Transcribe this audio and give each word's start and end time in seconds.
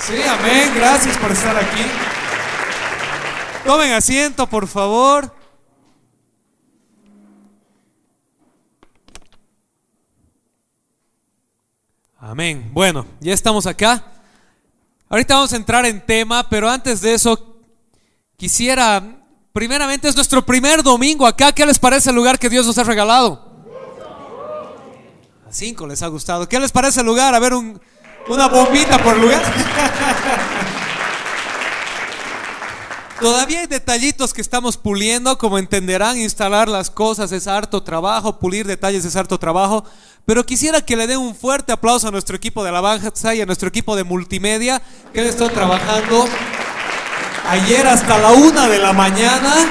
Sí, 0.00 0.14
amén, 0.22 0.72
gracias 0.74 1.18
por 1.18 1.30
estar 1.32 1.56
aquí. 1.56 1.82
Tomen 3.66 3.92
asiento, 3.92 4.46
por 4.46 4.66
favor. 4.66 5.34
Amén. 12.18 12.70
Bueno, 12.72 13.06
ya 13.20 13.34
estamos 13.34 13.66
acá. 13.66 14.04
Ahorita 15.08 15.34
vamos 15.34 15.52
a 15.52 15.56
entrar 15.56 15.84
en 15.86 16.04
tema, 16.04 16.48
pero 16.48 16.68
antes 16.68 17.00
de 17.00 17.14
eso, 17.14 17.56
quisiera, 18.36 19.02
primeramente 19.52 20.08
es 20.08 20.16
nuestro 20.16 20.44
primer 20.44 20.82
domingo 20.82 21.26
acá. 21.26 21.52
¿Qué 21.52 21.66
les 21.66 21.78
parece 21.78 22.10
el 22.10 22.16
lugar 22.16 22.38
que 22.38 22.48
Dios 22.48 22.66
nos 22.66 22.78
ha 22.78 22.84
regalado? 22.84 23.48
A 25.48 25.52
cinco 25.52 25.86
les 25.86 26.02
ha 26.02 26.08
gustado. 26.08 26.48
¿Qué 26.48 26.58
les 26.60 26.72
parece 26.72 27.00
el 27.00 27.06
lugar? 27.06 27.34
A 27.34 27.38
ver, 27.38 27.54
un, 27.54 27.80
una 28.28 28.48
bombita 28.48 28.98
por 29.02 29.16
lugar. 29.18 29.42
Todavía 33.20 33.60
hay 33.60 33.66
detallitos 33.66 34.32
que 34.32 34.40
estamos 34.40 34.76
puliendo, 34.76 35.38
como 35.38 35.58
entenderán, 35.58 36.18
instalar 36.18 36.68
las 36.68 36.88
cosas 36.88 37.32
es 37.32 37.48
harto 37.48 37.82
trabajo, 37.82 38.38
pulir 38.38 38.64
detalles 38.64 39.04
es 39.04 39.16
harto 39.16 39.38
trabajo, 39.38 39.84
pero 40.24 40.46
quisiera 40.46 40.82
que 40.82 40.94
le 40.94 41.08
den 41.08 41.18
un 41.18 41.34
fuerte 41.34 41.72
aplauso 41.72 42.06
a 42.06 42.10
nuestro 42.12 42.36
equipo 42.36 42.62
de 42.62 42.68
alabanza 42.68 43.34
y 43.34 43.40
a 43.40 43.46
nuestro 43.46 43.68
equipo 43.68 43.96
de 43.96 44.04
multimedia, 44.04 44.80
que 45.12 45.26
estado 45.26 45.50
trabajando 45.50 46.28
ayer 47.48 47.88
hasta 47.88 48.18
la 48.18 48.30
una 48.30 48.68
de 48.68 48.78
la 48.78 48.92
mañana, 48.92 49.66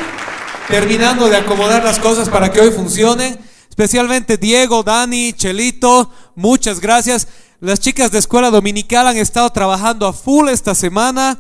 terminando 0.67 1.29
de 1.29 1.37
acomodar 1.37 1.85
las 1.85 1.99
cosas 1.99 2.27
para 2.27 2.51
que 2.51 2.59
hoy 2.59 2.71
funcionen, 2.71 3.39
especialmente 3.69 4.35
Diego, 4.35 4.83
Dani, 4.83 5.31
Chelito, 5.31 6.11
muchas 6.35 6.81
gracias. 6.81 7.29
Las 7.59 7.79
chicas 7.79 8.11
de 8.11 8.19
escuela 8.19 8.51
dominical 8.51 9.07
han 9.07 9.17
estado 9.17 9.49
trabajando 9.49 10.05
a 10.05 10.13
full 10.13 10.47
esta 10.47 10.75
semana. 10.75 11.39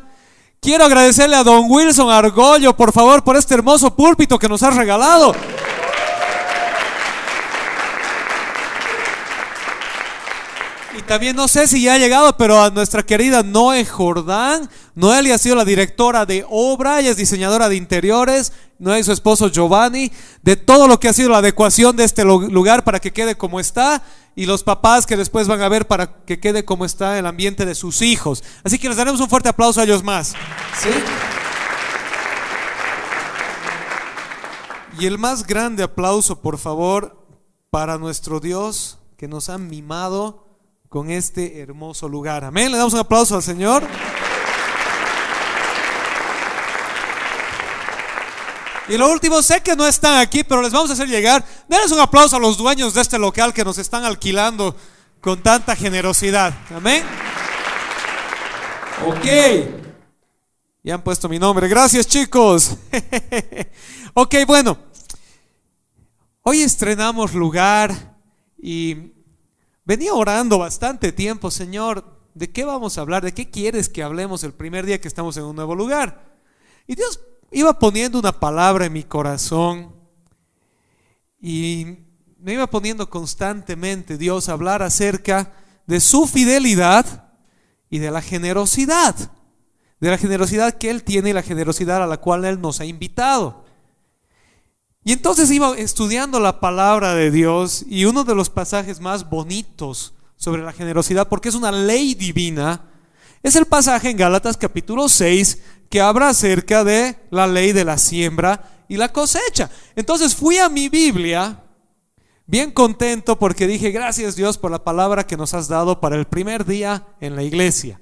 Quiero 0.59 0.83
agradecerle 0.83 1.35
a 1.35 1.43
don 1.43 1.65
Wilson 1.69 2.09
Argollo, 2.09 2.75
por 2.75 2.91
favor, 2.91 3.23
por 3.23 3.37
este 3.37 3.53
hermoso 3.53 3.95
púlpito 3.95 4.39
que 4.39 4.49
nos 4.49 4.63
ha 4.63 4.71
regalado. 4.71 5.35
Y 10.97 11.03
también 11.03 11.35
no 11.35 11.47
sé 11.47 11.67
si 11.67 11.83
ya 11.83 11.93
ha 11.93 11.97
llegado, 11.99 12.35
pero 12.35 12.63
a 12.63 12.71
nuestra 12.71 13.03
querida 13.03 13.43
Noé 13.43 13.85
Jordán. 13.85 14.67
Noelia 14.95 15.35
ha 15.35 15.37
sido 15.37 15.55
la 15.55 15.65
directora 15.65 16.25
de 16.25 16.43
obra, 16.49 16.99
ella 16.99 17.11
es 17.11 17.17
diseñadora 17.17 17.69
de 17.69 17.75
interiores. 17.75 18.53
Noé 18.79 19.01
y 19.01 19.03
su 19.03 19.11
esposo 19.11 19.49
Giovanni, 19.49 20.11
de 20.41 20.55
todo 20.55 20.87
lo 20.87 20.99
que 20.99 21.09
ha 21.09 21.13
sido 21.13 21.29
la 21.29 21.37
adecuación 21.37 21.95
de 21.95 22.05
este 22.05 22.23
lugar 22.23 22.83
para 22.83 22.99
que 22.99 23.13
quede 23.13 23.35
como 23.35 23.59
está. 23.59 24.01
Y 24.37 24.45
los 24.45 24.63
papás 24.63 25.05
que 25.07 25.17
después 25.17 25.47
van 25.47 25.61
a 25.61 25.67
ver 25.67 25.87
para 25.87 26.23
que 26.23 26.39
quede 26.39 26.63
como 26.63 26.85
está 26.85 27.17
el 27.17 27.25
ambiente 27.25 27.65
de 27.65 27.73
sus 27.73 28.03
hijos. 28.03 28.43
Así 28.63 28.77
que 28.77 28.87
les 28.87 28.95
daremos 28.95 29.19
un 29.19 29.27
fuerte 29.27 29.49
aplauso 29.49 29.81
a 29.81 29.83
ellos 29.83 30.03
más. 30.03 30.35
¿Sí? 30.79 30.89
Y 34.99 35.07
el 35.07 35.17
más 35.17 35.45
grande 35.45 35.81
aplauso, 35.81 36.39
por 36.39 36.59
favor, 36.59 37.27
para 37.71 37.97
nuestro 37.97 38.39
Dios 38.39 38.99
que 39.17 39.27
nos 39.27 39.49
ha 39.49 39.57
mimado 39.57 40.45
con 40.87 41.09
este 41.09 41.59
hermoso 41.59 42.07
lugar. 42.07 42.43
Amén. 42.43 42.71
Le 42.71 42.77
damos 42.77 42.93
un 42.93 42.99
aplauso 42.99 43.35
al 43.35 43.43
Señor. 43.43 43.83
Y 48.89 48.97
lo 48.97 49.11
último, 49.11 49.41
sé 49.41 49.61
que 49.61 49.75
no 49.75 49.85
están 49.85 50.17
aquí, 50.19 50.43
pero 50.43 50.61
les 50.61 50.71
vamos 50.71 50.89
a 50.89 50.93
hacer 50.93 51.09
llegar. 51.09 51.43
Denles 51.67 51.91
un 51.91 51.99
aplauso 51.99 52.37
a 52.37 52.39
los 52.39 52.57
dueños 52.57 52.93
de 52.93 53.01
este 53.01 53.19
local 53.19 53.53
que 53.53 53.65
nos 53.65 53.77
están 53.77 54.05
alquilando 54.05 54.75
con 55.19 55.43
tanta 55.43 55.75
generosidad. 55.75 56.53
Amén. 56.73 57.03
Ok. 59.05 59.25
Ya 60.83 60.95
han 60.95 61.01
puesto 61.01 61.27
mi 61.27 61.37
nombre. 61.37 61.67
Gracias, 61.67 62.07
chicos. 62.07 62.77
ok, 64.13 64.35
bueno. 64.47 64.77
Hoy 66.43 66.61
estrenamos 66.61 67.33
lugar 67.33 68.15
y 68.57 69.11
venía 69.83 70.13
orando 70.13 70.59
bastante 70.59 71.11
tiempo, 71.11 71.51
Señor. 71.51 72.05
¿De 72.33 72.53
qué 72.53 72.63
vamos 72.63 72.97
a 72.97 73.01
hablar? 73.01 73.21
¿De 73.21 73.33
qué 73.33 73.49
quieres 73.49 73.89
que 73.89 74.01
hablemos 74.01 74.45
el 74.45 74.53
primer 74.53 74.85
día 74.85 75.01
que 75.01 75.09
estamos 75.09 75.35
en 75.35 75.43
un 75.43 75.57
nuevo 75.57 75.75
lugar? 75.75 76.37
Y 76.87 76.95
Dios 76.95 77.19
iba 77.51 77.77
poniendo 77.77 78.19
una 78.19 78.31
palabra 78.31 78.85
en 78.85 78.93
mi 78.93 79.03
corazón 79.03 79.93
y 81.39 81.97
me 82.39 82.53
iba 82.53 82.67
poniendo 82.67 83.09
constantemente 83.09 84.17
Dios 84.17 84.49
a 84.49 84.53
hablar 84.53 84.81
acerca 84.81 85.53
de 85.85 85.99
su 85.99 86.27
fidelidad 86.27 87.31
y 87.89 87.99
de 87.99 88.11
la 88.11 88.21
generosidad, 88.21 89.15
de 89.99 90.09
la 90.09 90.17
generosidad 90.17 90.73
que 90.77 90.89
Él 90.89 91.03
tiene 91.03 91.29
y 91.29 91.33
la 91.33 91.41
generosidad 91.43 92.03
a 92.03 92.07
la 92.07 92.17
cual 92.17 92.45
Él 92.45 92.61
nos 92.61 92.79
ha 92.79 92.85
invitado. 92.85 93.65
Y 95.03 95.13
entonces 95.13 95.49
iba 95.51 95.77
estudiando 95.77 96.39
la 96.39 96.59
palabra 96.59 97.15
de 97.15 97.31
Dios 97.31 97.85
y 97.87 98.05
uno 98.05 98.25
de 98.25 98.35
los 98.35 98.49
pasajes 98.49 98.99
más 98.99 99.29
bonitos 99.29 100.13
sobre 100.35 100.63
la 100.63 100.73
generosidad, 100.73 101.29
porque 101.29 101.49
es 101.49 101.55
una 101.55 101.71
ley 101.71 102.13
divina, 102.13 102.83
es 103.43 103.55
el 103.55 103.65
pasaje 103.65 104.09
en 104.09 104.17
Gálatas 104.17 104.57
capítulo 104.57 105.09
6 105.09 105.61
que 105.89 106.01
habla 106.01 106.29
acerca 106.29 106.83
de 106.83 107.17
la 107.29 107.47
ley 107.47 107.71
de 107.71 107.85
la 107.85 107.97
siembra 107.97 108.83
y 108.87 108.97
la 108.97 109.11
cosecha. 109.11 109.69
Entonces 109.95 110.35
fui 110.35 110.57
a 110.57 110.69
mi 110.69 110.89
Biblia 110.89 111.63
bien 112.45 112.71
contento 112.71 113.37
porque 113.37 113.67
dije, 113.67 113.91
gracias 113.91 114.35
Dios 114.35 114.57
por 114.57 114.71
la 114.71 114.83
palabra 114.83 115.25
que 115.25 115.37
nos 115.37 115.53
has 115.53 115.67
dado 115.67 115.99
para 115.99 116.15
el 116.15 116.25
primer 116.25 116.65
día 116.65 117.07
en 117.19 117.35
la 117.35 117.43
iglesia. 117.43 117.99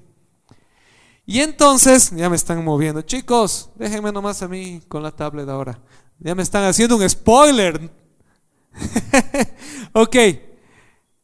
Y 1.28 1.40
entonces, 1.40 2.12
ya 2.12 2.30
me 2.30 2.36
están 2.36 2.64
moviendo. 2.64 3.02
Chicos, 3.02 3.70
déjenme 3.74 4.12
nomás 4.12 4.42
a 4.42 4.48
mí 4.48 4.80
con 4.86 5.02
la 5.02 5.10
tablet 5.10 5.48
ahora. 5.48 5.80
Ya 6.20 6.36
me 6.36 6.42
están 6.44 6.64
haciendo 6.64 6.96
un 6.96 7.10
spoiler. 7.10 7.90
ok, 9.92 10.16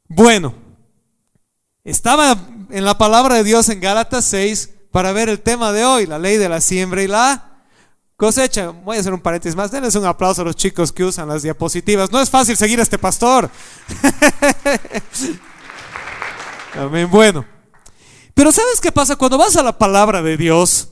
bueno, 0.08 0.54
estaba 1.84 2.36
en 2.72 2.86
la 2.86 2.96
palabra 2.96 3.36
de 3.36 3.44
Dios 3.44 3.68
en 3.68 3.80
Gálatas 3.80 4.24
6 4.24 4.70
para 4.90 5.12
ver 5.12 5.28
el 5.28 5.40
tema 5.40 5.72
de 5.72 5.84
hoy, 5.84 6.06
la 6.06 6.18
ley 6.18 6.38
de 6.38 6.48
la 6.48 6.60
siembra 6.60 7.02
y 7.02 7.06
la 7.06 7.60
cosecha. 8.16 8.70
Voy 8.70 8.96
a 8.96 9.00
hacer 9.00 9.12
un 9.12 9.20
paréntesis 9.20 9.54
más. 9.54 9.70
Denles 9.70 9.94
un 9.94 10.06
aplauso 10.06 10.40
a 10.42 10.44
los 10.44 10.56
chicos 10.56 10.90
que 10.90 11.04
usan 11.04 11.28
las 11.28 11.42
diapositivas. 11.42 12.10
No 12.10 12.20
es 12.20 12.30
fácil 12.30 12.56
seguir 12.56 12.80
a 12.80 12.82
este 12.82 12.98
pastor. 12.98 13.50
Amén. 16.74 17.10
Bueno. 17.10 17.44
Pero 18.34 18.50
¿sabes 18.50 18.80
qué 18.80 18.90
pasa? 18.90 19.16
Cuando 19.16 19.36
vas 19.36 19.56
a 19.56 19.62
la 19.62 19.76
palabra 19.76 20.22
de 20.22 20.38
Dios, 20.38 20.88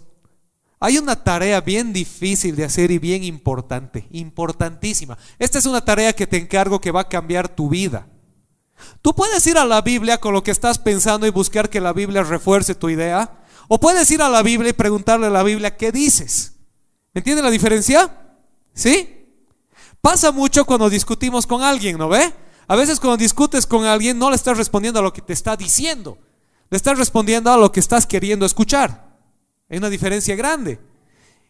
hay 0.79 0.99
una 0.99 1.17
tarea 1.17 1.63
bien 1.63 1.95
difícil 1.95 2.57
de 2.57 2.65
hacer 2.65 2.91
y 2.91 2.99
bien 2.99 3.25
importante, 3.25 4.07
importantísima. 4.11 5.17
Esta 5.39 5.59
es 5.59 5.65
una 5.65 5.83
tarea 5.83 6.13
que 6.13 6.27
te 6.27 6.37
encargo 6.37 6.79
que 6.79 6.91
va 6.91 7.01
a 7.01 7.09
cambiar 7.09 7.49
tu 7.49 7.71
vida. 7.71 8.07
Tú 9.03 9.15
puedes 9.15 9.47
ir 9.47 9.59
a 9.59 9.65
la 9.65 9.83
Biblia 9.83 10.19
con 10.19 10.35
lo 10.35 10.43
que 10.43 10.51
estás 10.51 10.79
pensando 10.79 11.27
y 11.27 11.31
buscar 11.31 11.71
que 11.71 11.81
la 11.81 11.93
Biblia 11.93 12.23
refuerce 12.23 12.75
tu 12.75 12.89
idea, 12.89 13.39
o 13.69 13.79
puedes 13.79 14.11
ir 14.11 14.21
a 14.21 14.29
la 14.29 14.43
Biblia 14.43 14.71
y 14.71 14.75
preguntarle 14.75 15.29
a 15.29 15.31
la 15.31 15.43
Biblia, 15.43 15.77
¿qué 15.77 15.93
dices? 15.93 16.55
¿Me 17.15 17.21
entiende 17.21 17.43
la 17.43 17.51
diferencia? 17.51 18.35
¿Sí? 18.75 19.17
Pasa 20.01 20.33
mucho 20.33 20.65
cuando 20.65 20.91
discutimos 20.91 21.47
con 21.47 21.63
alguien, 21.63 21.99
¿no 21.99 22.09
ve? 22.09 22.33
A 22.67 22.77
veces 22.77 23.01
cuando 23.01 23.17
discutes 23.17 23.67
con 23.67 23.85
alguien 23.85 24.19
no 24.19 24.31
le 24.31 24.37
estás 24.37 24.57
respondiendo 24.57 25.01
a 25.01 25.03
lo 25.03 25.13
que 25.13 25.23
te 25.23 25.33
está 25.33 25.57
diciendo, 25.57 26.19
le 26.71 26.77
estás 26.77 26.97
respondiendo 26.97 27.53
a 27.53 27.57
lo 27.57 27.71
que 27.73 27.81
estás 27.81 28.07
queriendo 28.07 28.47
escuchar. 28.47 29.09
Hay 29.69 29.79
una 29.79 29.91
diferencia 29.91 30.35
grande. 30.37 30.81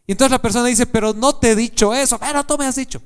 Y 0.06 0.12
entonces 0.12 0.32
la 0.32 0.43
persona 0.43 0.67
dice, 0.67 0.87
pero 0.87 1.12
no 1.15 1.37
te 1.37 1.53
he 1.53 1.56
dicho 1.56 1.94
eso, 1.94 2.19
pero 2.19 2.44
tú 2.44 2.59
me 2.59 2.67
has 2.67 2.77
dicho. 2.77 3.00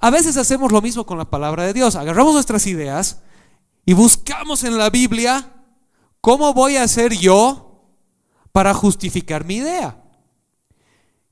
A 0.00 0.10
veces 0.10 0.36
hacemos 0.36 0.70
lo 0.70 0.80
mismo 0.80 1.04
con 1.04 1.18
la 1.18 1.28
palabra 1.28 1.64
de 1.64 1.72
Dios. 1.72 1.96
Agarramos 1.96 2.34
nuestras 2.34 2.66
ideas 2.66 3.22
y 3.90 3.92
buscamos 3.92 4.62
en 4.62 4.78
la 4.78 4.88
Biblia 4.88 5.52
cómo 6.20 6.54
voy 6.54 6.76
a 6.76 6.86
ser 6.86 7.12
yo 7.12 7.88
para 8.52 8.72
justificar 8.72 9.44
mi 9.44 9.56
idea. 9.56 10.00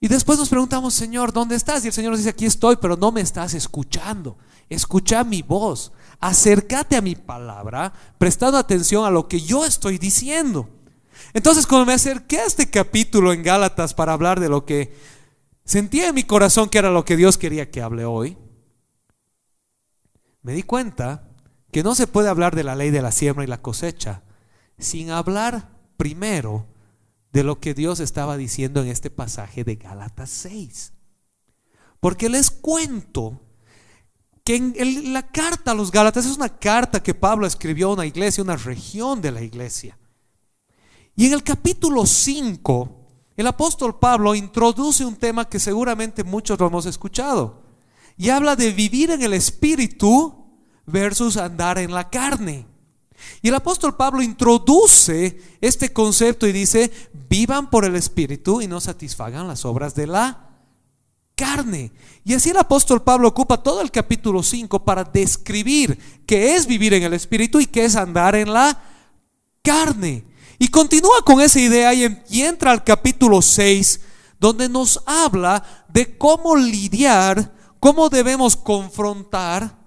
Y 0.01 0.09
después 0.09 0.41
nos 0.41 0.49
preguntamos, 0.49 0.93
Señor, 0.93 1.33
¿dónde 1.33 1.55
estás? 1.55 1.85
Y 1.85 1.87
el 1.87 1.93
Señor 1.93 2.11
nos 2.11 2.19
dice, 2.19 2.31
aquí 2.31 2.47
estoy, 2.47 2.75
pero 2.75 2.97
no 2.97 3.13
me 3.13 3.21
estás 3.21 3.55
escuchando. 3.55 4.39
Escucha 4.69 5.23
mi 5.23 5.43
voz, 5.43 5.93
acércate 6.19 6.97
a 6.97 7.01
mi 7.01 7.15
palabra, 7.15 7.93
prestando 8.19 8.59
atención 8.59 9.05
a 9.05 9.11
lo 9.11 9.29
que 9.29 9.41
yo 9.41 9.65
estoy 9.65 9.97
diciendo. 9.99 10.69
Entonces, 11.35 11.65
cuando 11.65 11.87
me 11.87 11.93
acerqué 11.93 12.41
a 12.41 12.47
este 12.47 12.69
capítulo 12.69 13.33
en 13.33 13.45
Gálatas 13.45 13.95
para 13.95 14.15
hablar 14.15 14.41
de 14.41 14.49
lo 14.49 14.65
que 14.65 14.97
sentía 15.65 16.09
en 16.09 16.17
mi 16.17 16.25
corazón 16.25 16.69
que 16.69 16.79
era 16.79 16.91
lo 16.91 17.05
que 17.05 17.17
Dios 17.17 17.39
quería 17.39 17.71
que 17.71 17.83
hable 17.83 18.05
hoy, 18.05 18.37
me 20.43 20.55
di 20.55 20.65
cuenta 20.65 21.28
que 21.79 21.85
no 21.85 21.95
se 21.95 22.09
puede 22.09 22.29
hablar 22.29 22.57
de 22.57 22.65
la 22.65 22.75
ley 22.75 22.91
de 22.91 23.03
la 23.03 23.13
siembra 23.13 23.45
y 23.45 23.47
la 23.47 23.63
cosecha 23.63 24.25
sin 24.81 25.13
hablar 25.13 25.79
primero 25.97 26.67
de 27.33 27.45
lo 27.45 27.61
que 27.61 27.73
Dios 27.73 28.01
estaba 28.01 28.37
diciendo 28.37 28.83
en 28.83 28.89
este 28.89 29.11
pasaje 29.11 29.63
de 29.63 29.77
Gálatas 29.77 30.29
6. 30.29 30.93
Porque 32.01 32.29
les 32.29 32.51
cuento 32.51 33.41
que 34.43 34.57
en 34.57 35.13
la 35.13 35.29
carta 35.29 35.71
a 35.71 35.75
los 35.75 35.93
Gálatas 35.93 36.27
es 36.27 36.37
una 36.37 36.49
carta 36.49 37.01
que 37.01 37.15
Pablo 37.15 37.47
escribió 37.47 37.91
a 37.91 37.93
una 37.93 38.07
iglesia, 38.07 38.43
una 38.43 38.57
región 38.57 39.23
de 39.23 39.31
la 39.31 39.43
iglesia. 39.43 39.97
Y 41.15 41.27
en 41.27 41.33
el 41.33 41.45
capítulo 41.45 42.07
5, 42.07 43.07
el 43.37 43.47
apóstol 43.47 44.01
Pablo 44.01 44.35
introduce 44.35 45.05
un 45.05 45.15
tema 45.15 45.49
que 45.49 45.61
seguramente 45.61 46.25
muchos 46.25 46.59
lo 46.59 46.67
hemos 46.67 46.87
escuchado. 46.87 47.63
Y 48.17 48.31
habla 48.31 48.57
de 48.57 48.73
vivir 48.73 49.13
en 49.13 49.23
el 49.23 49.33
espíritu 49.33 50.39
versus 50.89 51.37
andar 51.37 51.79
en 51.79 51.93
la 51.93 52.09
carne. 52.11 52.67
Y 53.43 53.49
el 53.49 53.55
apóstol 53.55 53.97
Pablo 53.97 54.23
introduce 54.23 55.41
este 55.61 55.93
concepto 55.93 56.47
y 56.47 56.53
dice, 56.53 56.91
vivan 57.29 57.71
por 57.71 57.85
el 57.85 57.97
Espíritu 57.97 58.61
y 58.61 58.67
no 58.67 58.81
satisfagan 58.81 59.49
las 59.49 59.65
obras 59.65 59.95
de 59.95 60.07
la 60.07 60.49
carne. 61.35 61.93
Y 62.25 62.35
así 62.35 62.51
el 62.51 62.57
apóstol 62.57 63.03
Pablo 63.03 63.29
ocupa 63.29 63.63
todo 63.63 63.81
el 63.81 63.91
capítulo 63.91 64.43
5 64.43 64.85
para 64.85 65.05
describir 65.05 65.99
qué 66.27 66.57
es 66.57 66.67
vivir 66.67 66.95
en 66.95 67.05
el 67.05 67.15
Espíritu 67.15 67.61
y 67.61 67.67
qué 67.67 67.85
es 67.85 67.97
andar 67.97 68.35
en 68.35 68.53
la 68.53 68.83
carne. 69.63 70.25
Y 70.59 70.69
continúa 70.69 71.23
con 71.25 71.41
esa 71.41 71.61
idea 71.61 71.95
y, 71.95 72.43
entra 72.43 72.73
al 72.73 72.83
capítulo 72.83 73.41
6, 73.41 74.01
donde 74.41 74.69
nos 74.69 75.01
habla 75.07 75.87
de 75.89 76.19
cómo 76.19 76.57
lidiar, 76.57 77.55
cómo 77.79 78.09
debemos 78.09 78.57
confrontar 78.57 79.78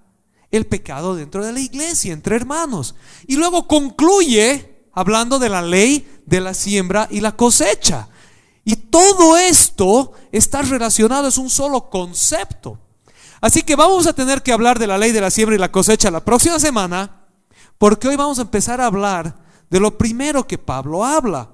el 0.52 0.66
pecado 0.66 1.16
dentro 1.16 1.44
de 1.44 1.52
la 1.52 1.60
iglesia, 1.60 2.12
entre 2.12 2.36
hermanos. 2.36 2.94
Y 3.26 3.36
luego 3.36 3.66
concluye 3.66 4.86
hablando 4.92 5.38
de 5.38 5.48
la 5.48 5.62
ley 5.62 6.06
de 6.26 6.40
la 6.40 6.54
siembra 6.54 7.08
y 7.10 7.20
la 7.20 7.34
cosecha. 7.34 8.08
Y 8.64 8.76
todo 8.76 9.36
esto 9.36 10.12
está 10.30 10.62
relacionado, 10.62 11.26
es 11.26 11.38
un 11.38 11.50
solo 11.50 11.90
concepto. 11.90 12.78
Así 13.40 13.62
que 13.62 13.74
vamos 13.74 14.06
a 14.06 14.12
tener 14.12 14.42
que 14.42 14.52
hablar 14.52 14.78
de 14.78 14.86
la 14.86 14.98
ley 14.98 15.10
de 15.10 15.20
la 15.20 15.30
siembra 15.30 15.56
y 15.56 15.58
la 15.58 15.72
cosecha 15.72 16.10
la 16.12 16.24
próxima 16.24 16.60
semana, 16.60 17.24
porque 17.78 18.06
hoy 18.06 18.14
vamos 18.14 18.38
a 18.38 18.42
empezar 18.42 18.80
a 18.80 18.86
hablar 18.86 19.36
de 19.68 19.80
lo 19.80 19.98
primero 19.98 20.46
que 20.46 20.58
Pablo 20.58 21.04
habla. 21.04 21.50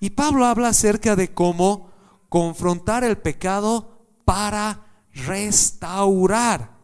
Y 0.00 0.10
Pablo 0.10 0.46
habla 0.46 0.68
acerca 0.68 1.14
de 1.14 1.32
cómo 1.32 1.90
confrontar 2.30 3.04
el 3.04 3.18
pecado 3.18 4.06
para 4.24 4.86
restaurar. 5.12 6.79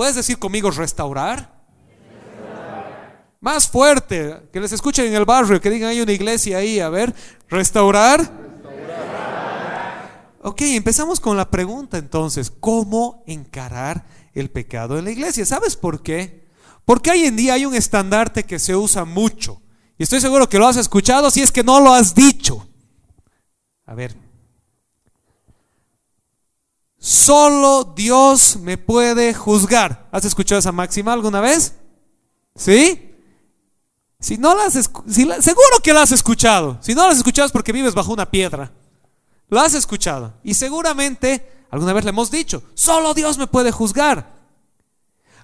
¿Puedes 0.00 0.14
decir 0.14 0.38
conmigo 0.38 0.70
restaurar? 0.70 1.60
Más 3.38 3.68
fuerte, 3.68 4.48
que 4.50 4.58
les 4.58 4.72
escuchen 4.72 5.04
en 5.04 5.14
el 5.14 5.26
barrio, 5.26 5.60
que 5.60 5.68
digan 5.68 5.90
hay 5.90 6.00
una 6.00 6.12
iglesia 6.12 6.56
ahí, 6.56 6.80
a 6.80 6.88
ver, 6.88 7.14
restaurar. 7.50 8.20
restaurar. 8.20 10.38
Ok, 10.40 10.62
empezamos 10.62 11.20
con 11.20 11.36
la 11.36 11.50
pregunta 11.50 11.98
entonces, 11.98 12.50
¿cómo 12.50 13.22
encarar 13.26 14.06
el 14.32 14.50
pecado 14.50 14.98
en 14.98 15.04
la 15.04 15.10
iglesia? 15.10 15.44
¿Sabes 15.44 15.76
por 15.76 16.02
qué? 16.02 16.48
Porque 16.86 17.10
hoy 17.10 17.26
en 17.26 17.36
día 17.36 17.52
hay 17.52 17.66
un 17.66 17.74
estandarte 17.74 18.44
que 18.44 18.58
se 18.58 18.74
usa 18.74 19.04
mucho. 19.04 19.60
Y 19.98 20.04
estoy 20.04 20.22
seguro 20.22 20.48
que 20.48 20.58
lo 20.58 20.66
has 20.66 20.78
escuchado 20.78 21.30
si 21.30 21.42
es 21.42 21.52
que 21.52 21.62
no 21.62 21.78
lo 21.78 21.92
has 21.92 22.14
dicho. 22.14 22.66
A 23.84 23.94
ver, 23.94 24.16
Solo 27.00 27.94
Dios 27.96 28.58
me 28.60 28.76
puede 28.76 29.32
juzgar. 29.32 30.06
¿Has 30.12 30.26
escuchado 30.26 30.58
esa 30.58 30.70
máxima 30.70 31.14
alguna 31.14 31.40
vez? 31.40 31.74
¿Sí? 32.54 33.16
Si 34.18 34.36
no 34.36 34.54
la 34.54 34.66
has 34.66 34.74
seguro 34.74 35.80
que 35.82 35.94
la 35.94 36.02
has 36.02 36.12
escuchado. 36.12 36.76
Si 36.82 36.94
no 36.94 37.04
la 37.04 37.12
has 37.12 37.16
escuchado 37.16 37.46
es 37.46 37.52
porque 37.52 37.72
vives 37.72 37.94
bajo 37.94 38.12
una 38.12 38.30
piedra. 38.30 38.70
Lo 39.48 39.58
has 39.58 39.72
escuchado. 39.72 40.34
Y 40.44 40.52
seguramente 40.52 41.64
alguna 41.70 41.94
vez 41.94 42.04
le 42.04 42.10
hemos 42.10 42.30
dicho, 42.30 42.62
solo 42.74 43.14
Dios 43.14 43.38
me 43.38 43.46
puede 43.46 43.72
juzgar. 43.72 44.38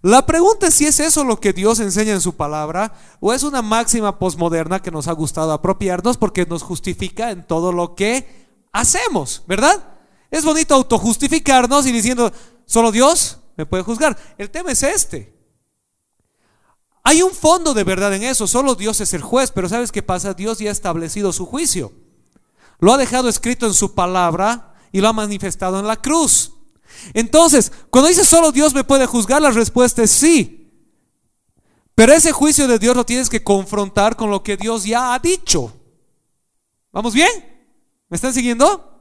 La 0.03 0.27
pregunta 0.27 0.67
es 0.67 0.75
si 0.75 0.85
es 0.85 1.01
eso 1.01 1.25
lo 1.25 1.41
que 1.41 1.55
Dios 1.55 1.81
enseña 1.81 2.13
en 2.13 2.21
su 2.21 2.37
palabra 2.37 2.93
o 3.19 3.33
es 3.33 3.43
una 3.45 3.63
máxima 3.63 4.19
posmoderna 4.19 4.83
que 4.83 4.91
nos 4.91 5.09
ha 5.09 5.13
gustado 5.13 5.53
apropiarnos 5.53 6.19
porque 6.19 6.45
nos 6.45 6.63
justifica 6.63 7.31
en 7.31 7.47
todo 7.47 7.73
lo 7.73 7.95
que 7.95 8.47
hacemos, 8.73 9.43
¿verdad? 9.47 9.96
Es 10.31 10.45
bonito 10.45 10.75
autojustificarnos 10.75 11.87
y 11.87 11.93
diciendo, 11.93 12.33
solo 12.65 12.93
Dios 12.93 13.39
me 13.57 13.67
puede 13.67 13.83
juzgar. 13.83 14.17
El 14.39 14.51
tema 14.51 14.73
es 14.73 14.83
este. 14.83 15.35
Hay 17.03 17.23
un 17.23 17.31
fondo 17.31 17.73
de 17.73 17.85
verdad 17.85 18.13
en 18.15 18.25
eso, 18.25 18.49
solo 18.49 18.75
Dios 18.75 19.01
es 19.01 19.15
el 19.15 19.23
juez, 19.23 19.53
pero 19.53 19.69
¿sabes 19.69 19.93
qué 19.93 20.03
pasa? 20.03 20.35
Dios 20.35 20.59
ya 20.59 20.71
ha 20.71 20.73
establecido 20.73 21.33
su 21.33 21.47
juicio. 21.47 21.93
Lo 22.81 22.93
ha 22.93 22.99
dejado 22.99 23.29
escrito 23.29 23.67
en 23.67 23.75
su 23.75 23.95
palabra 23.95 24.75
y 24.91 25.01
lo 25.01 25.09
ha 25.09 25.13
manifestado 25.13 25.79
en 25.79 25.87
la 25.87 25.97
cruz. 25.97 26.53
Entonces, 27.15 27.71
cuando 27.91 28.09
dice 28.09 28.25
solo 28.25 28.51
Dios 28.51 28.75
me 28.75 28.83
puede 28.83 29.07
juzgar, 29.07 29.41
la 29.41 29.51
respuesta 29.51 30.03
es 30.03 30.11
sí. 30.11 30.73
Pero 31.95 32.13
ese 32.13 32.33
juicio 32.33 32.67
de 32.67 32.79
Dios 32.79 32.97
lo 32.97 33.07
tienes 33.07 33.31
que 33.31 33.43
confrontar 33.43 34.17
con 34.17 34.31
lo 34.31 34.43
que 34.43 34.57
Dios 34.57 34.85
ya 34.85 35.15
ha 35.15 35.19
dicho. 35.19 35.73
¿Vamos 36.93 37.15
bien? 37.15 37.31
¿Me 38.09 38.17
están 38.17 38.35
siguiendo? 38.35 38.96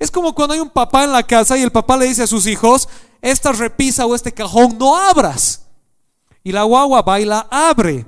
Es 0.00 0.10
como 0.10 0.34
cuando 0.34 0.54
hay 0.54 0.60
un 0.60 0.70
papá 0.70 1.04
en 1.04 1.12
la 1.12 1.22
casa 1.22 1.58
y 1.58 1.62
el 1.62 1.70
papá 1.70 1.94
le 1.98 2.06
dice 2.06 2.22
a 2.22 2.26
sus 2.26 2.46
hijos, 2.46 2.88
esta 3.20 3.52
repisa 3.52 4.06
o 4.06 4.14
este 4.14 4.32
cajón 4.32 4.78
no 4.78 4.96
abras. 4.96 5.66
Y 6.42 6.52
la 6.52 6.62
guagua 6.62 7.02
baila, 7.02 7.46
abre. 7.50 8.06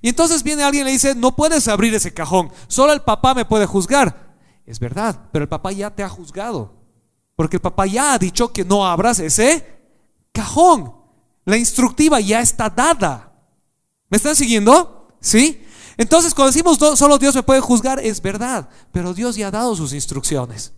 Y 0.00 0.08
entonces 0.08 0.42
viene 0.42 0.62
alguien 0.62 0.84
y 0.84 0.86
le 0.86 0.92
dice, 0.92 1.14
no 1.14 1.36
puedes 1.36 1.68
abrir 1.68 1.94
ese 1.94 2.14
cajón, 2.14 2.50
solo 2.66 2.94
el 2.94 3.02
papá 3.02 3.34
me 3.34 3.44
puede 3.44 3.66
juzgar. 3.66 4.34
Es 4.64 4.80
verdad, 4.80 5.28
pero 5.32 5.42
el 5.42 5.50
papá 5.50 5.70
ya 5.70 5.94
te 5.94 6.02
ha 6.02 6.08
juzgado. 6.08 6.72
Porque 7.36 7.56
el 7.56 7.62
papá 7.62 7.84
ya 7.84 8.14
ha 8.14 8.18
dicho 8.18 8.50
que 8.50 8.64
no 8.64 8.86
abras 8.86 9.18
ese 9.18 9.66
cajón. 10.32 10.94
La 11.44 11.58
instructiva 11.58 12.20
ya 12.20 12.40
está 12.40 12.70
dada. 12.70 13.34
¿Me 14.08 14.16
están 14.16 14.34
siguiendo? 14.34 15.18
¿Sí? 15.20 15.62
Entonces 15.98 16.32
cuando 16.32 16.52
decimos 16.52 16.78
solo 16.98 17.18
Dios 17.18 17.34
me 17.34 17.42
puede 17.42 17.60
juzgar, 17.60 18.00
es 18.00 18.22
verdad, 18.22 18.70
pero 18.92 19.12
Dios 19.12 19.36
ya 19.36 19.48
ha 19.48 19.50
dado 19.50 19.76
sus 19.76 19.92
instrucciones. 19.92 20.72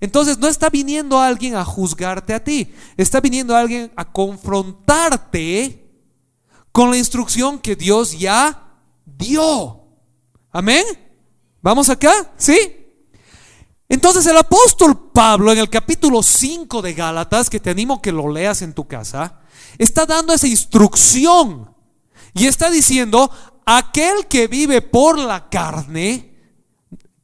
Entonces 0.00 0.38
no 0.38 0.48
está 0.48 0.70
viniendo 0.70 1.18
alguien 1.18 1.56
a 1.56 1.64
juzgarte 1.64 2.34
a 2.34 2.42
ti, 2.42 2.72
está 2.96 3.20
viniendo 3.20 3.56
alguien 3.56 3.92
a 3.96 4.04
confrontarte 4.04 5.86
con 6.72 6.90
la 6.90 6.98
instrucción 6.98 7.58
que 7.58 7.76
Dios 7.76 8.18
ya 8.18 8.74
dio. 9.04 9.82
Amén. 10.52 10.84
¿Vamos 11.62 11.88
acá? 11.88 12.12
¿Sí? 12.36 12.86
Entonces 13.88 14.26
el 14.26 14.36
apóstol 14.36 15.10
Pablo 15.12 15.52
en 15.52 15.58
el 15.58 15.70
capítulo 15.70 16.22
5 16.22 16.82
de 16.82 16.92
Gálatas, 16.92 17.48
que 17.48 17.60
te 17.60 17.70
animo 17.70 18.02
que 18.02 18.12
lo 18.12 18.28
leas 18.30 18.62
en 18.62 18.74
tu 18.74 18.86
casa, 18.86 19.40
está 19.78 20.06
dando 20.06 20.32
esa 20.32 20.48
instrucción 20.48 21.74
y 22.34 22.46
está 22.46 22.68
diciendo, 22.70 23.30
aquel 23.64 24.26
que 24.26 24.48
vive 24.48 24.82
por 24.82 25.18
la 25.18 25.48
carne, 25.48 26.25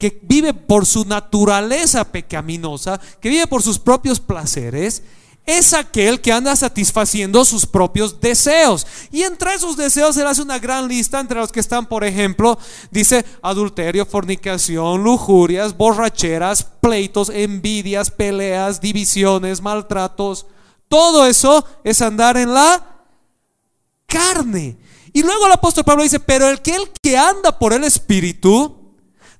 que 0.02 0.18
vive 0.20 0.52
por 0.52 0.84
su 0.84 1.04
naturaleza 1.04 2.02
pecaminosa, 2.02 3.00
que 3.20 3.28
vive 3.28 3.46
por 3.46 3.62
sus 3.62 3.78
propios 3.78 4.18
placeres, 4.18 5.04
es 5.46 5.72
aquel 5.72 6.20
que 6.20 6.32
anda 6.32 6.56
satisfaciendo 6.56 7.44
sus 7.44 7.66
propios 7.66 8.20
deseos. 8.20 8.84
Y 9.12 9.22
entre 9.22 9.54
esos 9.54 9.76
deseos 9.76 10.16
se 10.16 10.24
hace 10.24 10.42
una 10.42 10.58
gran 10.58 10.88
lista, 10.88 11.20
entre 11.20 11.38
los 11.38 11.52
que 11.52 11.60
están, 11.60 11.86
por 11.86 12.02
ejemplo, 12.02 12.58
dice 12.90 13.24
adulterio, 13.42 14.04
fornicación, 14.04 15.04
lujurias, 15.04 15.76
borracheras, 15.76 16.64
pleitos, 16.64 17.28
envidias, 17.28 18.10
peleas, 18.10 18.80
divisiones, 18.80 19.60
maltratos. 19.60 20.46
Todo 20.88 21.26
eso 21.26 21.64
es 21.84 22.02
andar 22.02 22.36
en 22.36 22.52
la 22.52 23.04
carne. 24.06 24.78
Y 25.12 25.22
luego 25.22 25.46
el 25.46 25.52
apóstol 25.52 25.84
Pablo 25.84 26.02
dice, 26.02 26.18
pero 26.18 26.48
el 26.48 26.60
que, 26.60 26.74
el 26.74 26.90
que 27.00 27.16
anda 27.16 27.56
por 27.56 27.72
el 27.72 27.84
Espíritu, 27.84 28.81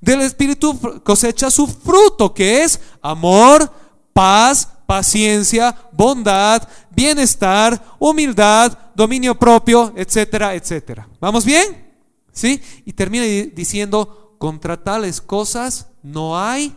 del 0.02 0.21
Espíritu 0.21 0.78
cosecha 1.04 1.50
su 1.50 1.66
fruto, 1.66 2.35
que 2.35 2.64
es 2.64 2.78
amor, 3.00 3.73
paz, 4.12 4.68
paciencia, 4.85 5.75
bondad, 5.92 6.68
bienestar, 6.90 7.97
humildad, 8.00 8.76
dominio 8.97 9.38
propio, 9.38 9.94
etcétera, 9.97 10.54
etcétera. 10.56 11.09
¿Vamos 11.21 11.44
bien? 11.44 11.94
¿Sí? 12.32 12.61
Y 12.85 12.92
termina 12.92 13.25
diciendo, 13.25 14.35
contra 14.38 14.82
tales 14.82 15.21
cosas 15.21 15.87
no 16.02 16.37
hay 16.37 16.76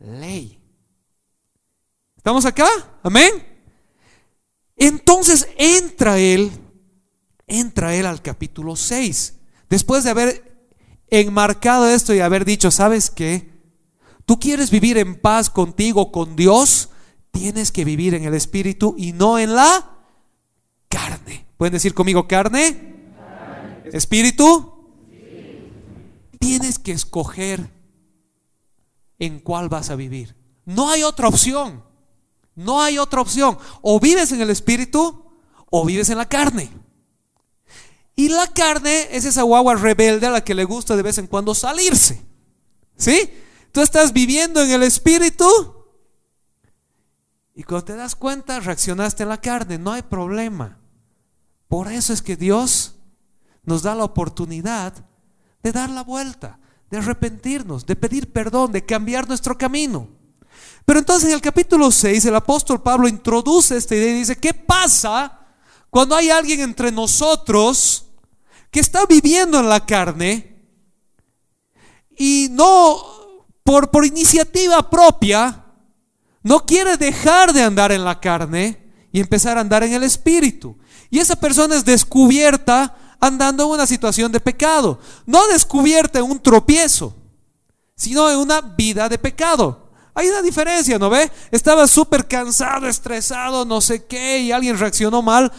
ley. 0.00 0.60
¿Estamos 2.16 2.44
acá? 2.44 2.66
Amén. 3.04 3.30
Entonces 4.76 5.48
entra 5.56 6.18
él, 6.18 6.50
entra 7.46 7.94
él 7.94 8.04
al 8.04 8.20
capítulo 8.20 8.74
6, 8.74 9.38
después 9.70 10.02
de 10.02 10.10
haber 10.10 10.51
enmarcado 11.20 11.88
esto 11.88 12.14
y 12.14 12.20
haber 12.20 12.44
dicho, 12.44 12.70
¿sabes 12.70 13.10
qué? 13.10 13.50
Tú 14.24 14.40
quieres 14.40 14.70
vivir 14.70 14.96
en 14.96 15.20
paz 15.20 15.50
contigo, 15.50 16.10
con 16.10 16.36
Dios, 16.36 16.88
tienes 17.30 17.70
que 17.70 17.84
vivir 17.84 18.14
en 18.14 18.24
el 18.24 18.34
Espíritu 18.34 18.94
y 18.96 19.12
no 19.12 19.38
en 19.38 19.54
la 19.54 19.98
carne. 20.88 21.46
¿Pueden 21.58 21.74
decir 21.74 21.92
conmigo 21.92 22.26
carne? 22.26 23.10
¿Espíritu? 23.92 24.72
Tienes 26.38 26.78
que 26.78 26.92
escoger 26.92 27.70
en 29.18 29.38
cuál 29.38 29.68
vas 29.68 29.90
a 29.90 29.96
vivir. 29.96 30.34
No 30.64 30.90
hay 30.90 31.02
otra 31.02 31.28
opción. 31.28 31.84
No 32.54 32.82
hay 32.82 32.98
otra 32.98 33.20
opción. 33.20 33.58
O 33.82 34.00
vives 34.00 34.32
en 34.32 34.40
el 34.40 34.50
Espíritu 34.50 35.24
o 35.70 35.84
vives 35.84 36.10
en 36.10 36.18
la 36.18 36.28
carne. 36.28 36.70
La 38.32 38.46
carne 38.46 39.08
es 39.10 39.24
esa 39.24 39.42
guagua 39.42 39.74
rebelde 39.74 40.26
a 40.26 40.30
la 40.30 40.42
que 40.42 40.54
le 40.54 40.64
gusta 40.64 40.96
de 40.96 41.02
vez 41.02 41.18
en 41.18 41.26
cuando 41.26 41.54
salirse. 41.54 42.22
¿Sí? 42.96 43.30
Tú 43.72 43.80
estás 43.80 44.12
viviendo 44.12 44.62
en 44.62 44.70
el 44.70 44.82
espíritu 44.82 45.46
y 47.54 47.62
cuando 47.64 47.84
te 47.84 47.96
das 47.96 48.14
cuenta 48.14 48.60
reaccionaste 48.60 49.22
en 49.22 49.28
la 49.28 49.40
carne, 49.40 49.78
no 49.78 49.92
hay 49.92 50.02
problema. 50.02 50.78
Por 51.68 51.90
eso 51.90 52.12
es 52.12 52.22
que 52.22 52.36
Dios 52.36 52.96
nos 53.64 53.82
da 53.82 53.94
la 53.94 54.04
oportunidad 54.04 54.94
de 55.62 55.72
dar 55.72 55.90
la 55.90 56.02
vuelta, 56.02 56.58
de 56.90 56.98
arrepentirnos, 56.98 57.86
de 57.86 57.96
pedir 57.96 58.32
perdón, 58.32 58.72
de 58.72 58.84
cambiar 58.84 59.28
nuestro 59.28 59.56
camino. 59.56 60.08
Pero 60.84 60.98
entonces 60.98 61.28
en 61.28 61.34
el 61.34 61.40
capítulo 61.40 61.90
6 61.90 62.24
el 62.26 62.34
apóstol 62.34 62.82
Pablo 62.82 63.08
introduce 63.08 63.76
esta 63.76 63.94
idea 63.94 64.10
y 64.10 64.18
dice, 64.18 64.36
¿qué 64.36 64.52
pasa 64.54 65.38
cuando 65.90 66.16
hay 66.16 66.30
alguien 66.30 66.60
entre 66.60 66.90
nosotros 66.90 68.11
que 68.72 68.80
está 68.80 69.06
viviendo 69.06 69.60
en 69.60 69.68
la 69.68 69.84
carne 69.84 70.56
y 72.16 72.48
no 72.50 73.00
por, 73.62 74.04
iniciativa 74.04 74.90
propia, 74.90 75.66
no 76.42 76.64
quiere 76.64 76.96
dejar 76.96 77.52
de 77.52 77.62
andar 77.62 77.92
en 77.92 78.04
la 78.04 78.18
carne 78.18 78.92
y 79.12 79.20
empezar 79.20 79.58
a 79.58 79.60
andar 79.60 79.84
en 79.84 79.92
el 79.92 80.02
espíritu. 80.02 80.76
Y 81.10 81.18
esa 81.18 81.36
persona 81.36 81.76
es 81.76 81.84
descubierta 81.84 82.96
andando 83.20 83.64
en 83.64 83.70
una 83.70 83.86
situación 83.86 84.32
de 84.32 84.40
pecado. 84.40 84.98
No 85.26 85.46
descubierta 85.48 86.18
en 86.18 86.24
un 86.24 86.40
tropiezo, 86.40 87.14
sino 87.94 88.30
en 88.30 88.38
una 88.38 88.62
vida 88.62 89.08
de 89.08 89.18
pecado. 89.18 89.90
Hay 90.14 90.28
una 90.28 90.40
diferencia, 90.40 90.98
¿no 90.98 91.10
ve? 91.10 91.30
Estaba 91.50 91.86
súper 91.86 92.26
cansado, 92.26 92.88
estresado, 92.88 93.66
no 93.66 93.82
sé 93.82 94.06
qué, 94.06 94.40
y 94.40 94.50
alguien 94.50 94.78
reaccionó 94.78 95.20
mal. 95.20 95.52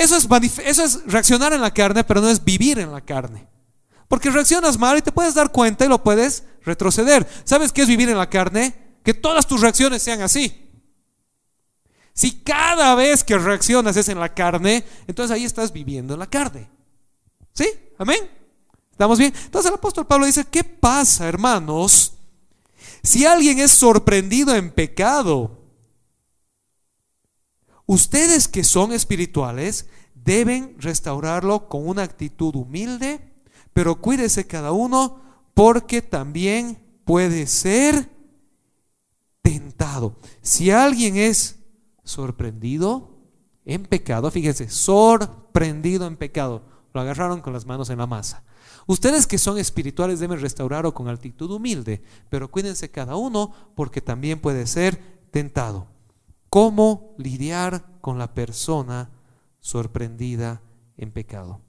Eso 0.00 0.16
es, 0.16 0.26
eso 0.64 0.82
es 0.82 1.04
reaccionar 1.04 1.52
en 1.52 1.60
la 1.60 1.74
carne, 1.74 2.04
pero 2.04 2.22
no 2.22 2.30
es 2.30 2.42
vivir 2.42 2.78
en 2.78 2.90
la 2.90 3.02
carne. 3.02 3.46
Porque 4.08 4.30
reaccionas 4.30 4.78
mal 4.78 4.96
y 4.96 5.02
te 5.02 5.12
puedes 5.12 5.34
dar 5.34 5.52
cuenta 5.52 5.84
y 5.84 5.88
lo 5.88 6.02
puedes 6.02 6.42
retroceder. 6.64 7.28
¿Sabes 7.44 7.70
qué 7.70 7.82
es 7.82 7.88
vivir 7.88 8.08
en 8.08 8.16
la 8.16 8.30
carne? 8.30 8.96
Que 9.04 9.12
todas 9.12 9.46
tus 9.46 9.60
reacciones 9.60 10.02
sean 10.02 10.22
así. 10.22 10.70
Si 12.14 12.40
cada 12.40 12.94
vez 12.94 13.22
que 13.22 13.36
reaccionas 13.36 13.94
es 13.98 14.08
en 14.08 14.18
la 14.18 14.32
carne, 14.32 14.86
entonces 15.06 15.34
ahí 15.34 15.44
estás 15.44 15.70
viviendo 15.70 16.14
en 16.14 16.20
la 16.20 16.30
carne. 16.30 16.70
¿Sí? 17.52 17.68
Amén. 17.98 18.26
¿Estamos 18.90 19.18
bien? 19.18 19.34
Entonces 19.44 19.70
el 19.70 19.76
apóstol 19.76 20.06
Pablo 20.06 20.24
dice, 20.24 20.46
¿qué 20.50 20.64
pasa, 20.64 21.28
hermanos? 21.28 22.14
Si 23.02 23.26
alguien 23.26 23.58
es 23.58 23.70
sorprendido 23.70 24.56
en 24.56 24.70
pecado, 24.70 25.59
Ustedes 27.90 28.46
que 28.46 28.62
son 28.62 28.92
espirituales 28.92 29.88
deben 30.14 30.76
restaurarlo 30.78 31.68
con 31.68 31.88
una 31.88 32.04
actitud 32.04 32.54
humilde, 32.54 33.18
pero 33.72 34.00
cuídese 34.00 34.46
cada 34.46 34.70
uno 34.70 35.20
porque 35.54 36.00
también 36.00 36.78
puede 37.04 37.48
ser 37.48 38.08
tentado. 39.42 40.14
Si 40.40 40.70
alguien 40.70 41.16
es 41.16 41.56
sorprendido 42.04 43.18
en 43.64 43.82
pecado, 43.82 44.30
fíjense, 44.30 44.70
sorprendido 44.70 46.06
en 46.06 46.16
pecado, 46.16 46.62
lo 46.94 47.00
agarraron 47.00 47.40
con 47.40 47.52
las 47.52 47.66
manos 47.66 47.90
en 47.90 47.98
la 47.98 48.06
masa. 48.06 48.44
Ustedes 48.86 49.26
que 49.26 49.36
son 49.36 49.58
espirituales 49.58 50.20
deben 50.20 50.40
restaurarlo 50.40 50.94
con 50.94 51.08
actitud 51.08 51.50
humilde, 51.50 52.04
pero 52.28 52.52
cuídense 52.52 52.92
cada 52.92 53.16
uno 53.16 53.52
porque 53.74 54.00
también 54.00 54.40
puede 54.40 54.68
ser 54.68 55.26
tentado 55.32 55.88
cómo 56.50 57.14
lidiar 57.16 57.86
con 58.00 58.18
la 58.18 58.34
persona 58.34 59.10
sorprendida 59.60 60.60
en 60.96 61.12
pecado. 61.12 61.60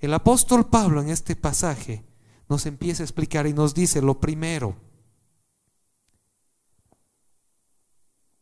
El 0.00 0.14
apóstol 0.14 0.68
Pablo 0.68 1.00
en 1.00 1.10
este 1.10 1.36
pasaje 1.36 2.04
nos 2.48 2.66
empieza 2.66 3.02
a 3.02 3.06
explicar 3.06 3.46
y 3.46 3.52
nos 3.52 3.74
dice 3.74 4.02
lo 4.02 4.18
primero. 4.18 4.74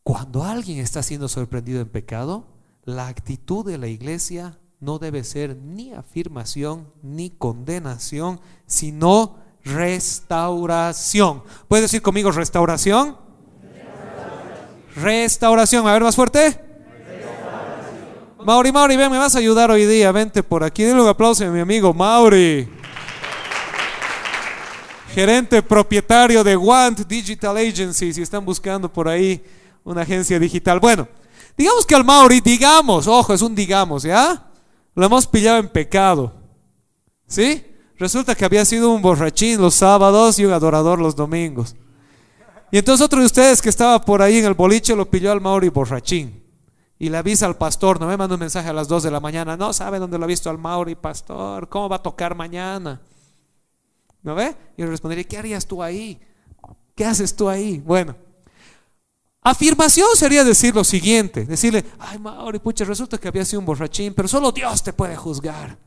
Cuando 0.03 0.43
alguien 0.43 0.79
está 0.79 1.03
siendo 1.03 1.27
sorprendido 1.27 1.81
en 1.81 1.89
pecado, 1.89 2.47
la 2.83 3.07
actitud 3.07 3.65
de 3.65 3.77
la 3.77 3.87
iglesia 3.87 4.59
no 4.79 4.97
debe 4.97 5.23
ser 5.23 5.55
ni 5.57 5.93
afirmación 5.93 6.91
ni 7.03 7.29
condenación, 7.29 8.39
sino 8.65 9.37
restauración. 9.63 11.43
¿Puedes 11.67 11.83
decir 11.83 12.01
conmigo 12.01 12.31
restauración? 12.31 13.28
Restauración. 15.01 15.87
A 15.87 15.93
ver, 15.93 16.03
más 16.03 16.15
fuerte. 16.15 16.59
Mauri, 18.43 18.71
Mauri, 18.71 18.95
ven, 18.95 19.11
me 19.11 19.17
vas 19.17 19.35
a 19.35 19.39
ayudar 19.39 19.69
hoy 19.69 19.85
día. 19.85 20.11
Vente 20.11 20.43
por 20.43 20.63
aquí. 20.63 20.83
Dile 20.83 21.01
un 21.01 21.07
aplauso 21.07 21.45
a 21.45 21.49
mi 21.49 21.59
amigo 21.59 21.93
Mauri. 21.93 22.67
Gerente 25.13 25.61
propietario 25.61 26.43
de 26.43 26.55
Want 26.55 26.99
Digital 27.07 27.57
Agency. 27.57 28.13
Si 28.13 28.21
están 28.21 28.45
buscando 28.45 28.91
por 28.91 29.07
ahí 29.07 29.43
una 29.83 30.01
agencia 30.01 30.39
digital. 30.39 30.79
Bueno, 30.79 31.07
digamos 31.57 31.85
que 31.85 31.95
al 31.95 32.05
Mauri, 32.05 32.41
digamos, 32.41 33.07
ojo, 33.07 33.33
es 33.33 33.41
un 33.41 33.53
digamos, 33.55 34.03
¿ya? 34.03 34.47
Lo 34.95 35.05
hemos 35.05 35.27
pillado 35.27 35.57
en 35.57 35.67
pecado. 35.67 36.33
¿Sí? 37.27 37.65
Resulta 37.97 38.35
que 38.35 38.45
había 38.45 38.63
sido 38.65 38.91
un 38.91 39.01
borrachín 39.01 39.59
los 39.59 39.75
sábados 39.75 40.39
y 40.39 40.45
un 40.45 40.53
adorador 40.53 40.99
los 40.99 41.15
domingos. 41.15 41.75
Y 42.71 42.77
entonces 42.77 43.03
otro 43.03 43.19
de 43.19 43.25
ustedes 43.25 43.61
que 43.61 43.69
estaba 43.69 44.03
por 44.03 44.21
ahí 44.21 44.37
en 44.37 44.45
el 44.45 44.53
boliche 44.53 44.95
lo 44.95 45.09
pilló 45.09 45.31
al 45.31 45.41
Mauri 45.41 45.69
borrachín. 45.69 46.43
Y 46.99 47.09
le 47.09 47.17
avisa 47.17 47.45
al 47.45 47.55
pastor, 47.55 47.99
no 47.99 48.07
me 48.07 48.17
manda 48.17 48.35
un 48.35 48.41
mensaje 48.41 48.69
a 48.69 48.73
las 48.73 48.87
2 48.87 49.03
de 49.03 49.11
la 49.11 49.19
mañana, 49.19 49.55
no 49.55 49.71
sabe 49.71 49.99
dónde 49.99 50.17
lo 50.17 50.25
ha 50.25 50.27
visto 50.27 50.49
al 50.49 50.57
Mauri, 50.57 50.95
pastor, 50.95 51.69
¿cómo 51.69 51.87
va 51.87 51.95
a 51.95 52.03
tocar 52.03 52.35
mañana? 52.35 53.01
¿No 54.21 54.35
ve? 54.35 54.53
Y 54.75 54.81
le 54.81 54.89
respondería, 54.89 55.23
¿qué 55.23 55.37
harías 55.37 55.65
tú 55.65 55.81
ahí? 55.81 56.19
¿Qué 56.95 57.05
haces 57.05 57.33
tú 57.33 57.47
ahí? 57.47 57.81
Bueno, 57.85 58.15
afirmación 59.41 60.09
sería 60.15 60.43
decir 60.43 60.75
lo 60.75 60.83
siguiente, 60.83 61.45
decirle, 61.45 61.85
ay 61.99 62.19
Mauri, 62.19 62.59
pucha, 62.59 62.83
resulta 62.83 63.17
que 63.17 63.29
había 63.29 63.45
sido 63.45 63.61
un 63.61 63.65
borrachín, 63.65 64.13
pero 64.13 64.27
solo 64.27 64.51
Dios 64.51 64.83
te 64.83 64.91
puede 64.91 65.15
juzgar. 65.15 65.77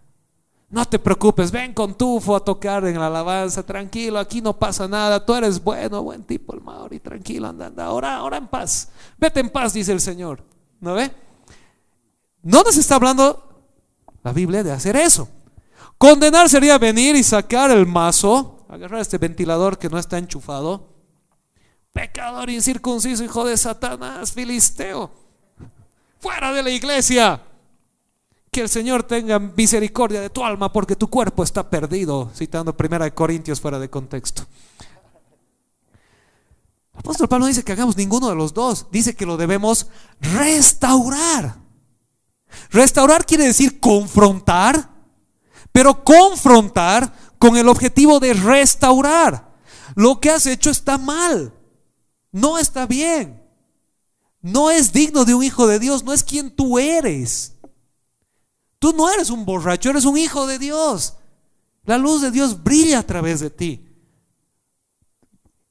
No 0.72 0.86
te 0.86 0.98
preocupes, 0.98 1.50
ven 1.50 1.74
con 1.74 1.98
tufo 1.98 2.34
a 2.34 2.42
tocar 2.42 2.86
en 2.86 2.98
la 2.98 3.08
alabanza, 3.08 3.62
tranquilo, 3.62 4.18
aquí 4.18 4.40
no 4.40 4.58
pasa 4.58 4.88
nada, 4.88 5.22
tú 5.22 5.34
eres 5.34 5.62
bueno, 5.62 6.02
buen 6.02 6.24
tipo 6.24 6.54
el 6.54 6.62
Mauri, 6.62 6.98
tranquilo, 6.98 7.46
anda, 7.46 7.66
anda, 7.66 7.84
ahora, 7.84 8.16
ahora 8.16 8.38
en 8.38 8.48
paz, 8.48 8.88
vete 9.18 9.40
en 9.40 9.50
paz, 9.50 9.74
dice 9.74 9.92
el 9.92 10.00
Señor. 10.00 10.42
¿No 10.80 10.94
ve? 10.94 11.12
No 12.42 12.62
nos 12.62 12.74
está 12.78 12.94
hablando 12.94 13.66
la 14.24 14.32
Biblia 14.32 14.62
de 14.62 14.72
hacer 14.72 14.96
eso. 14.96 15.28
Condenar 15.98 16.48
sería 16.48 16.78
venir 16.78 17.16
y 17.16 17.22
sacar 17.22 17.70
el 17.70 17.84
mazo, 17.84 18.64
agarrar 18.70 19.02
este 19.02 19.18
ventilador 19.18 19.76
que 19.76 19.90
no 19.90 19.98
está 19.98 20.16
enchufado. 20.16 20.88
Pecador 21.92 22.48
incircunciso, 22.48 23.22
hijo 23.22 23.44
de 23.44 23.58
Satanás, 23.58 24.32
filisteo. 24.32 25.10
Fuera 26.18 26.50
de 26.50 26.62
la 26.62 26.70
iglesia. 26.70 27.42
Que 28.52 28.60
el 28.60 28.68
Señor 28.68 29.02
tenga 29.04 29.38
misericordia 29.38 30.20
de 30.20 30.28
tu 30.28 30.44
alma 30.44 30.70
porque 30.70 30.94
tu 30.94 31.08
cuerpo 31.08 31.42
está 31.42 31.70
perdido, 31.70 32.30
citando 32.34 32.76
primera 32.76 33.06
de 33.06 33.14
Corintios 33.14 33.62
fuera 33.62 33.78
de 33.78 33.88
contexto. 33.88 34.44
El 36.92 36.98
apóstol 36.98 37.30
Pablo 37.30 37.46
dice 37.46 37.64
que 37.64 37.72
hagamos 37.72 37.96
ninguno 37.96 38.28
de 38.28 38.34
los 38.34 38.52
dos, 38.52 38.88
dice 38.90 39.16
que 39.16 39.24
lo 39.24 39.38
debemos 39.38 39.86
restaurar. 40.20 41.56
Restaurar 42.68 43.24
quiere 43.24 43.44
decir 43.44 43.80
confrontar, 43.80 44.90
pero 45.72 46.04
confrontar 46.04 47.10
con 47.38 47.56
el 47.56 47.70
objetivo 47.70 48.20
de 48.20 48.34
restaurar. 48.34 49.50
Lo 49.94 50.20
que 50.20 50.28
has 50.28 50.44
hecho 50.44 50.68
está 50.68 50.98
mal, 50.98 51.54
no 52.30 52.58
está 52.58 52.84
bien, 52.84 53.42
no 54.42 54.70
es 54.70 54.92
digno 54.92 55.24
de 55.24 55.32
un 55.32 55.42
hijo 55.42 55.66
de 55.66 55.78
Dios, 55.78 56.04
no 56.04 56.12
es 56.12 56.22
quien 56.22 56.54
tú 56.54 56.78
eres. 56.78 57.51
Tú 58.82 58.92
no 58.92 59.08
eres 59.08 59.30
un 59.30 59.44
borracho, 59.44 59.90
eres 59.90 60.04
un 60.04 60.18
hijo 60.18 60.44
de 60.48 60.58
Dios. 60.58 61.14
La 61.84 61.98
luz 61.98 62.20
de 62.20 62.32
Dios 62.32 62.64
brilla 62.64 62.98
a 62.98 63.02
través 63.04 63.38
de 63.38 63.48
ti. 63.48 63.88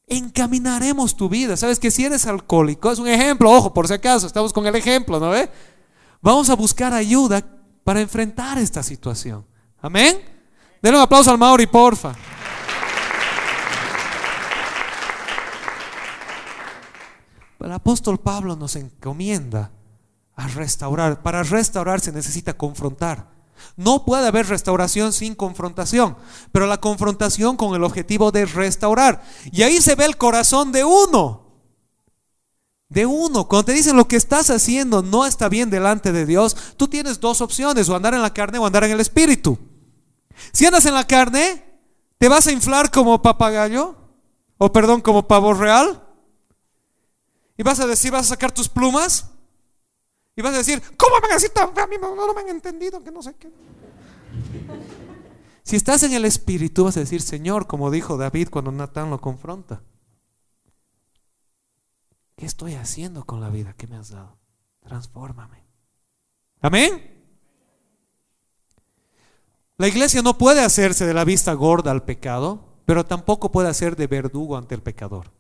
Encaminaremos 0.08 1.18
tu 1.18 1.28
vida. 1.28 1.58
Sabes 1.58 1.78
que 1.78 1.92
si 1.92 2.06
eres 2.06 2.26
alcohólico, 2.26 2.90
es 2.90 3.00
un 3.00 3.10
ejemplo, 3.10 3.52
ojo, 3.52 3.74
por 3.74 3.86
si 3.86 3.96
acaso, 3.96 4.28
estamos 4.28 4.54
con 4.54 4.66
el 4.66 4.78
ejemplo, 4.78 5.20
¿no 5.20 5.32
ve? 5.32 5.50
Vamos 6.22 6.50
a 6.50 6.56
buscar 6.56 6.94
ayuda 6.94 7.44
para 7.84 8.00
enfrentar 8.00 8.58
esta 8.58 8.82
situación. 8.82 9.46
Amén. 9.82 10.18
Denle 10.82 10.98
un 10.98 11.04
aplauso 11.04 11.32
al 11.32 11.38
Mauri, 11.38 11.68
porfa. 11.68 12.16
El 17.60 17.74
apóstol 17.74 18.22
Pablo 18.22 18.56
nos 18.56 18.78
encomienda 18.78 19.70
a 20.42 20.48
restaurar. 20.48 21.22
Para 21.22 21.44
restaurar 21.44 22.02
se 22.02 22.12
necesita 22.12 22.54
confrontar. 22.54 23.30
No 23.76 24.06
puede 24.06 24.28
haber 24.28 24.48
restauración 24.48 25.14
sin 25.14 25.36
confrontación, 25.36 26.18
pero 26.52 26.66
la 26.66 26.80
confrontación 26.80 27.58
con 27.58 27.76
el 27.76 27.84
objetivo 27.84 28.32
de 28.32 28.46
restaurar. 28.46 29.24
Y 29.52 29.62
ahí 29.62 29.82
se 29.82 29.96
ve 29.96 30.06
el 30.06 30.18
corazón 30.18 30.72
de 30.72 30.84
uno. 30.84 31.48
De 32.90 33.06
uno. 33.06 33.48
Cuando 33.48 33.66
te 33.66 33.74
dicen 33.74 33.96
lo 33.96 34.08
que 34.08 34.16
estás 34.16 34.50
haciendo 34.50 35.04
no 35.04 35.26
está 35.26 35.48
bien 35.48 35.70
delante 35.70 36.12
de 36.12 36.26
Dios, 36.26 36.58
tú 36.76 36.88
tienes 36.88 37.20
dos 37.20 37.40
opciones, 37.42 37.88
o 37.88 37.96
andar 37.96 38.14
en 38.14 38.22
la 38.22 38.34
carne 38.34 38.58
o 38.58 38.66
andar 38.66 38.84
en 38.84 38.92
el 38.92 39.00
espíritu. 39.00 39.58
Si 40.52 40.66
andas 40.66 40.86
en 40.86 40.96
la 40.96 41.06
carne, 41.06 41.64
te 42.18 42.28
vas 42.28 42.48
a 42.48 42.52
inflar 42.52 42.90
como 42.92 43.22
papagayo, 43.22 43.96
o 44.58 44.72
perdón, 44.72 45.02
como 45.02 45.28
pavo 45.28 45.54
real, 45.54 46.04
y 47.58 47.64
vas 47.64 47.80
a 47.80 47.88
decir, 47.88 48.12
vas 48.12 48.26
a 48.26 48.30
sacar 48.30 48.52
tus 48.52 48.70
plumas, 48.70 49.31
y 50.36 50.42
vas 50.42 50.54
a 50.54 50.60
decir, 50.60 50.82
¿cómo 50.98 51.16
van 51.22 51.40
tan 51.54 51.90
no 52.00 52.34
me 52.34 52.42
han 52.42 52.50
entendido, 52.50 53.04
que 53.04 53.12
no 53.12 53.22
sé 53.22 53.36
qué. 53.36 53.52
Si 55.64 55.76
estás 55.76 56.04
en 56.04 56.14
el 56.14 56.26
espíritu, 56.26 56.86
vas 56.86 56.98
a 56.98 57.02
decir, 57.02 57.22
Señor, 57.22 57.68
como 57.68 57.92
dijo 57.92 58.18
David 58.18 58.50
cuando 58.50 58.72
Natán 58.72 59.10
lo 59.10 59.20
confronta. 59.20 59.84
¿Qué 62.36 62.46
estoy 62.46 62.76
haciendo 62.76 63.26
con 63.26 63.40
la 63.40 63.50
vida 63.50 63.74
que 63.74 63.88
me 63.88 63.98
has 63.98 64.10
dado? 64.10 64.38
Transfórmame. 64.82 65.64
Amén. 66.62 67.24
La 69.78 69.88
iglesia 69.88 70.22
no 70.22 70.38
puede 70.38 70.64
hacerse 70.64 71.06
de 71.06 71.14
la 71.14 71.26
vista 71.26 71.54
gorda 71.54 71.92
al 71.92 72.04
pecado, 72.04 72.80
pero 72.86 73.06
tampoco 73.06 73.52
puede 73.52 73.70
hacer 73.70 73.96
de 73.96 74.08
verdugo 74.08 74.58
ante 74.58 74.76
el 74.76 74.82
pecador. 74.82 75.32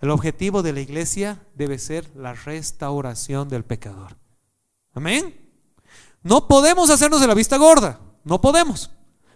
El 0.00 0.10
objetivo 0.10 0.62
de 0.62 0.72
la 0.72 0.80
iglesia 0.80 1.46
debe 1.54 1.78
ser 1.78 2.14
la 2.14 2.34
restauración 2.34 3.48
del 3.48 3.64
pecador. 3.64 4.16
Amén. 4.94 5.40
No 6.22 6.48
podemos 6.48 6.88
hacernos 6.88 7.20
de 7.20 7.26
la 7.26 7.34
vista 7.34 7.56
gorda, 7.56 8.00
no 8.24 8.40
podemos. 8.40 8.90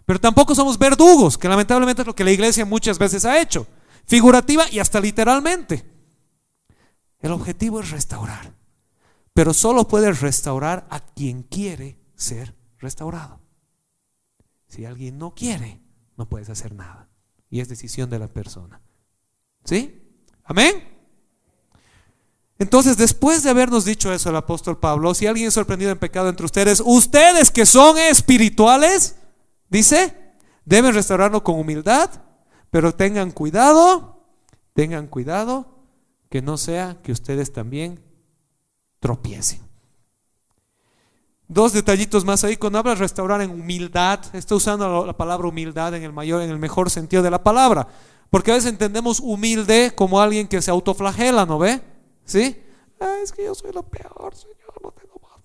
Pero 0.07 0.21
tampoco 0.21 0.55
somos 0.55 0.79
verdugos, 0.79 1.37
que 1.37 1.49
lamentablemente 1.49 2.03
es 2.03 2.07
lo 2.07 2.15
que 2.15 2.25
la 2.25 2.31
iglesia 2.31 2.65
muchas 2.65 2.99
veces 2.99 3.27
ha 3.27 3.41
hecho, 3.41 3.67
figurativa 4.07 4.65
y 4.71 4.79
hasta 4.79 5.01
literalmente. 5.01 5.85
El 7.21 7.33
objetivo 7.33 7.81
es 7.81 7.91
restaurar, 7.91 8.55
pero 9.35 9.53
solo 9.53 9.87
puedes 9.87 10.21
restaurar 10.21 10.87
a 10.89 11.01
quien 11.01 11.43
quiere 11.43 11.99
ser 12.15 12.55
restaurado. 12.79 13.41
Si 14.67 14.85
alguien 14.85 15.19
no 15.19 15.35
quiere, 15.35 15.81
no 16.17 16.29
puedes 16.29 16.49
hacer 16.49 16.75
nada. 16.75 17.09
Y 17.51 17.61
es 17.61 17.69
decisión 17.69 18.09
de 18.09 18.19
la 18.19 18.29
persona. 18.29 18.81
¿Sí? 19.65 20.03
Amén. 20.45 20.98
Entonces, 22.59 22.97
después 22.97 23.43
de 23.43 23.51
habernos 23.51 23.85
dicho 23.85 24.13
eso 24.13 24.31
el 24.31 24.37
apóstol 24.37 24.79
Pablo, 24.79 25.15
si 25.15 25.27
alguien 25.27 25.49
es 25.49 25.55
sorprendido 25.55 25.93
en 25.93 25.99
pecado 25.99 26.29
entre 26.29 26.45
ustedes, 26.45 26.83
ustedes 26.85 27.53
que 27.53 27.65
son 27.65 27.99
espirituales, 27.99 29.17
dice, 29.69 30.35
deben 30.65 30.93
restaurarlo 30.93 31.45
con 31.45 31.59
humildad, 31.59 32.11
pero 32.71 32.93
tengan 32.93 33.31
cuidado, 33.31 34.25
tengan 34.75 35.07
cuidado 35.07 35.85
que 36.29 36.43
no 36.43 36.57
sea 36.57 36.99
que 37.03 37.13
ustedes 37.13 37.53
también 37.53 38.03
tropiecen. 38.99 39.61
Dos 41.47 41.73
detallitos 41.73 42.25
más 42.27 42.45
ahí. 42.45 42.57
Cuando 42.57 42.79
habla 42.79 42.95
restaurar 42.95 43.41
en 43.41 43.51
humildad, 43.51 44.21
está 44.35 44.55
usando 44.55 45.07
la 45.07 45.17
palabra 45.17 45.49
humildad 45.49 45.95
en 45.95 46.03
el 46.03 46.13
mayor, 46.13 46.43
en 46.43 46.51
el 46.51 46.59
mejor 46.59 46.91
sentido 46.91 47.23
de 47.23 47.31
la 47.31 47.43
palabra. 47.43 47.89
Porque 48.29 48.51
a 48.51 48.55
veces 48.55 48.71
entendemos 48.71 49.21
humilde 49.21 49.93
como 49.95 50.21
alguien 50.21 50.47
que 50.47 50.61
se 50.61 50.71
autoflagela, 50.71 51.47
¿no 51.47 51.59
ve? 51.59 51.81
¿Sí? 52.29 52.63
Ah, 53.01 53.17
es 53.23 53.33
que 53.33 53.45
yo 53.45 53.55
soy 53.55 53.73
lo 53.73 53.83
peor, 53.83 54.35
Señor, 54.35 54.83
no 54.83 54.93
tengo 54.93 55.19
más. 55.23 55.41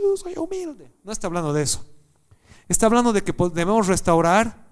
Yo 0.00 0.16
soy 0.16 0.34
humilde. 0.38 0.90
No 1.04 1.12
está 1.12 1.26
hablando 1.26 1.52
de 1.52 1.62
eso. 1.62 1.84
Está 2.66 2.86
hablando 2.86 3.12
de 3.12 3.22
que 3.22 3.34
debemos 3.52 3.86
restaurar 3.86 4.68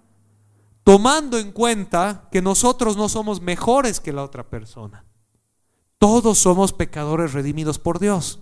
tomando 0.82 1.38
en 1.38 1.52
cuenta 1.52 2.28
que 2.32 2.40
nosotros 2.40 2.96
no 2.96 3.10
somos 3.10 3.42
mejores 3.42 4.00
que 4.00 4.14
la 4.14 4.24
otra 4.24 4.48
persona. 4.48 5.04
Todos 5.98 6.38
somos 6.38 6.72
pecadores 6.72 7.34
redimidos 7.34 7.78
por 7.78 7.98
Dios. 7.98 8.40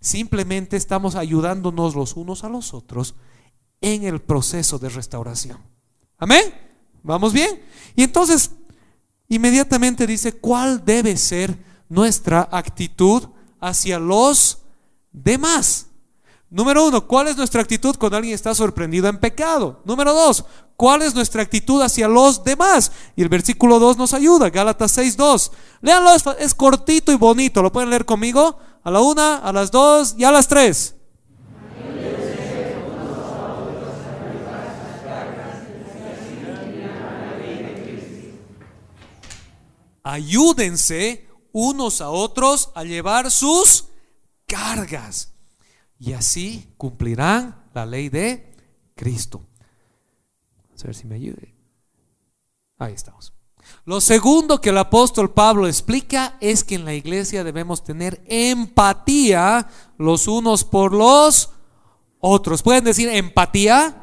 Simplemente 0.00 0.76
estamos 0.76 1.14
ayudándonos 1.14 1.94
los 1.94 2.16
unos 2.16 2.42
a 2.42 2.48
los 2.48 2.74
otros 2.74 3.14
en 3.80 4.02
el 4.02 4.20
proceso 4.20 4.80
de 4.80 4.88
restauración. 4.88 5.58
Amén. 6.18 6.42
¿Vamos 7.04 7.32
bien? 7.32 7.62
Y 7.94 8.02
entonces, 8.02 8.50
inmediatamente 9.28 10.08
dice, 10.08 10.32
¿cuál 10.32 10.84
debe 10.84 11.16
ser 11.16 11.75
nuestra 11.88 12.48
actitud 12.50 13.24
hacia 13.60 13.98
los 13.98 14.58
demás. 15.12 15.86
Número 16.48 16.86
uno, 16.86 17.06
¿cuál 17.06 17.28
es 17.28 17.36
nuestra 17.36 17.60
actitud 17.60 17.96
cuando 17.98 18.16
alguien 18.16 18.34
está 18.34 18.54
sorprendido 18.54 19.08
en 19.08 19.18
pecado? 19.18 19.82
Número 19.84 20.14
dos, 20.14 20.44
¿cuál 20.76 21.02
es 21.02 21.14
nuestra 21.14 21.42
actitud 21.42 21.82
hacia 21.82 22.06
los 22.06 22.44
demás? 22.44 22.92
Y 23.16 23.22
el 23.22 23.28
versículo 23.28 23.78
2 23.80 23.96
nos 23.96 24.14
ayuda, 24.14 24.50
Gálatas 24.50 24.92
6, 24.92 25.16
2. 25.16 25.52
Léanlo, 25.82 26.10
es 26.38 26.54
cortito 26.54 27.10
y 27.10 27.16
bonito. 27.16 27.62
¿Lo 27.62 27.72
pueden 27.72 27.90
leer 27.90 28.04
conmigo? 28.04 28.58
A 28.84 28.90
la 28.90 29.00
una, 29.00 29.38
a 29.38 29.52
las 29.52 29.72
dos 29.72 30.14
y 30.16 30.22
a 30.22 30.30
las 30.30 30.46
tres. 30.46 30.94
Ayúdense 40.04 41.25
unos 41.58 42.02
a 42.02 42.10
otros 42.10 42.70
a 42.74 42.84
llevar 42.84 43.30
sus 43.30 43.86
cargas. 44.46 45.32
Y 45.98 46.12
así 46.12 46.68
cumplirán 46.76 47.64
la 47.72 47.86
ley 47.86 48.10
de 48.10 48.52
Cristo. 48.94 49.40
A 50.78 50.84
ver 50.84 50.94
si 50.94 51.06
me 51.06 51.14
ayude. 51.14 51.54
Ahí 52.76 52.92
estamos. 52.92 53.32
Lo 53.86 54.02
segundo 54.02 54.60
que 54.60 54.68
el 54.68 54.76
apóstol 54.76 55.32
Pablo 55.32 55.66
explica 55.66 56.36
es 56.42 56.62
que 56.62 56.74
en 56.74 56.84
la 56.84 56.92
iglesia 56.92 57.42
debemos 57.42 57.82
tener 57.82 58.22
empatía 58.26 59.68
los 59.96 60.28
unos 60.28 60.62
por 60.62 60.92
los 60.92 61.52
otros. 62.20 62.62
¿Pueden 62.62 62.84
decir 62.84 63.08
empatía? 63.08 64.02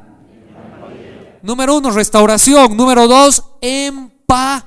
Número 1.44 1.78
uno, 1.78 1.92
restauración. 1.92 2.76
Número 2.76 3.08
dos, 3.08 3.44
empatía. 3.62 4.64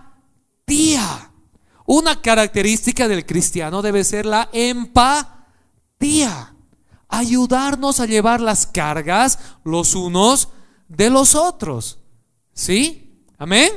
Una 1.87 2.21
característica 2.21 3.09
del 3.09 3.25
cristiano 3.25 3.81
debe 3.81 4.05
ser 4.05 4.27
la 4.27 4.49
empatía. 4.53 5.37
Ayudarnos 7.09 8.01
a 8.01 8.07
llevar 8.07 8.41
las 8.41 8.67
cargas 8.67 9.39
los 9.65 9.95
unos 9.95 10.49
de 10.89 11.11
los 11.11 11.35
otros. 11.35 11.99
¿Sí? 12.53 13.23
Amén. 13.39 13.71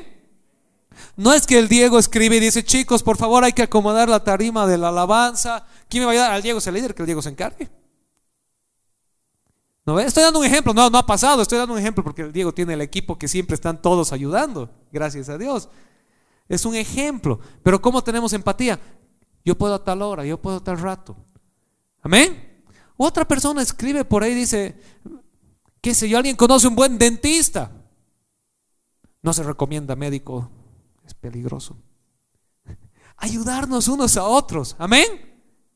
No 1.16 1.34
es 1.34 1.46
que 1.46 1.60
el 1.60 1.68
Diego 1.68 2.00
escribe 2.00 2.38
y 2.38 2.40
dice, 2.40 2.64
chicos, 2.64 3.04
por 3.04 3.18
favor 3.18 3.44
hay 3.44 3.54
que 3.54 3.64
acomodar 3.64 4.10
la 4.10 4.24
tarima 4.24 4.66
de 4.66 4.78
la 4.78 4.90
alabanza. 4.90 5.66
¿Quién 5.88 6.02
me 6.02 6.06
va 6.06 6.12
a 6.12 6.14
ayudar? 6.14 6.32
Al 6.32 6.42
Diego 6.42 6.60
es 6.60 6.68
el 6.68 6.74
líder, 6.74 6.96
que 6.96 7.04
el 7.04 7.06
Diego 7.06 7.22
se 7.22 7.30
encargue. 7.30 7.70
¿No 9.86 10.00
Estoy 10.00 10.24
dando 10.24 10.40
un 10.40 10.46
ejemplo, 10.46 10.74
no, 10.74 10.90
no 10.90 10.98
ha 10.98 11.06
pasado, 11.06 11.42
estoy 11.42 11.58
dando 11.58 11.74
un 11.74 11.80
ejemplo 11.80 12.04
porque 12.04 12.22
el 12.22 12.32
Diego 12.32 12.54
tiene 12.54 12.74
el 12.74 12.82
equipo 12.82 13.18
que 13.18 13.28
siempre 13.28 13.56
están 13.56 13.82
todos 13.82 14.14
ayudando, 14.14 14.70
gracias 14.92 15.30
a 15.30 15.38
Dios. 15.38 15.68
Es 16.50 16.66
un 16.66 16.76
ejemplo. 16.76 17.40
Pero 17.64 17.82
¿cómo 17.82 18.04
tenemos 18.04 18.34
empatía? 18.34 18.80
Yo 19.46 19.58
puedo 19.58 19.76
a 19.76 19.84
tal 19.84 20.02
hora, 20.02 20.26
yo 20.26 20.42
puedo 20.42 20.58
a 20.58 20.64
tal 20.64 20.80
rato. 20.80 21.16
Amén. 22.02 22.64
Otra 22.98 23.26
persona 23.26 23.62
escribe 23.62 24.04
por 24.04 24.24
ahí, 24.24 24.34
dice, 24.34 24.78
qué 25.80 25.94
sé 25.94 26.10
yo, 26.10 26.18
alguien 26.18 26.36
conoce 26.36 26.68
un 26.68 26.76
buen 26.76 26.98
dentista. 26.98 27.72
No 29.22 29.32
se 29.32 29.44
recomienda 29.44 29.96
médico, 29.96 30.50
es 31.06 31.14
peligroso. 31.14 31.78
Ayudarnos 33.18 33.88
unos 33.88 34.18
a 34.18 34.26
otros. 34.26 34.76
Amén. 34.80 35.06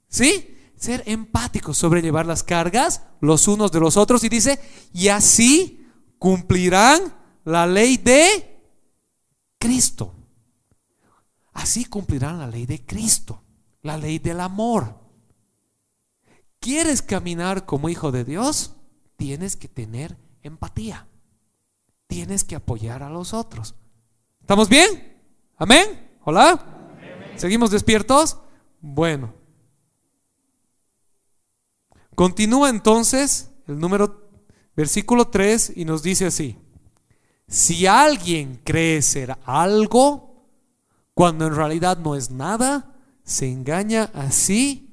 ¿Sí? 0.08 0.58
Ser 0.76 1.04
empáticos, 1.06 1.78
sobrellevar 1.78 2.26
las 2.26 2.44
cargas 2.44 3.04
los 3.22 3.48
unos 3.48 3.72
de 3.72 3.80
los 3.80 3.96
otros. 3.96 4.24
Y 4.24 4.30
dice, 4.30 4.60
y 4.94 5.08
así 5.08 5.88
cumplirán 6.18 7.02
la 7.46 7.66
ley 7.68 7.98
de 7.98 8.62
Cristo. 9.58 10.14
Así 11.54 11.86
cumplirán 11.86 12.40
la 12.40 12.48
ley 12.48 12.66
de 12.66 12.86
Cristo, 12.86 13.44
la 13.82 13.98
ley 13.98 14.20
del 14.20 14.40
amor. 14.40 15.00
¿Quieres 16.60 17.02
caminar 17.02 17.66
como 17.66 17.90
hijo 17.90 18.12
de 18.12 18.24
Dios? 18.24 18.76
Tienes 19.18 19.56
que 19.56 19.68
tener 19.68 20.18
empatía. 20.42 21.08
Tienes 22.08 22.44
que 22.44 22.56
apoyar 22.56 23.04
a 23.04 23.10
los 23.10 23.34
otros. 23.34 23.76
¿Estamos 24.42 24.70
bien? 24.70 25.22
¿Amén? 25.58 26.18
¿Hola? 26.24 26.90
¿Seguimos 27.36 27.72
despiertos? 27.72 28.38
Bueno. 28.82 29.34
Continúa 32.16 32.70
entonces 32.70 33.52
el 33.68 33.80
número 33.80 34.30
versículo 34.76 35.28
3 35.28 35.74
y 35.76 35.86
nos 35.86 36.04
dice 36.04 36.26
así. 36.26 36.58
Si 37.48 37.86
alguien 37.88 38.62
cree 38.64 39.02
ser 39.02 39.38
algo, 39.46 40.33
cuando 41.14 41.48
en 41.48 41.56
realidad 41.56 41.98
no 41.98 42.16
es 42.16 42.32
nada, 42.32 42.96
se 43.24 43.52
engaña 43.52 44.12
a 44.14 44.32
sí 44.32 44.90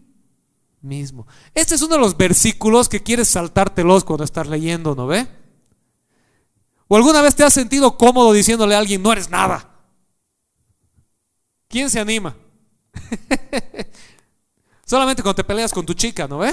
mismo. 0.82 1.26
Este 1.54 1.74
es 1.74 1.82
uno 1.82 1.94
de 1.94 2.00
los 2.00 2.16
versículos 2.16 2.88
que 2.88 3.02
quieres 3.02 3.28
saltártelos 3.28 4.04
cuando 4.04 4.24
estás 4.24 4.46
leyendo, 4.48 4.94
¿no 4.94 5.06
ve? 5.06 5.26
¿O 6.88 6.96
alguna 6.96 7.22
vez 7.22 7.34
te 7.34 7.44
has 7.44 7.52
sentido 7.52 7.96
cómodo 7.96 8.32
diciéndole 8.32 8.74
a 8.74 8.78
alguien, 8.78 9.02
no 9.02 9.12
eres 9.12 9.30
nada? 9.30 9.70
¿Quién 11.68 11.88
se 11.88 12.00
anima? 12.00 12.36
Solamente 14.84 15.22
cuando 15.22 15.36
te 15.36 15.44
peleas 15.44 15.72
con 15.72 15.86
tu 15.86 15.94
chica, 15.94 16.26
¿no 16.26 16.38
ve? 16.38 16.52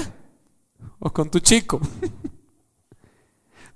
O 1.00 1.12
con 1.12 1.28
tu 1.28 1.40
chico. 1.40 1.80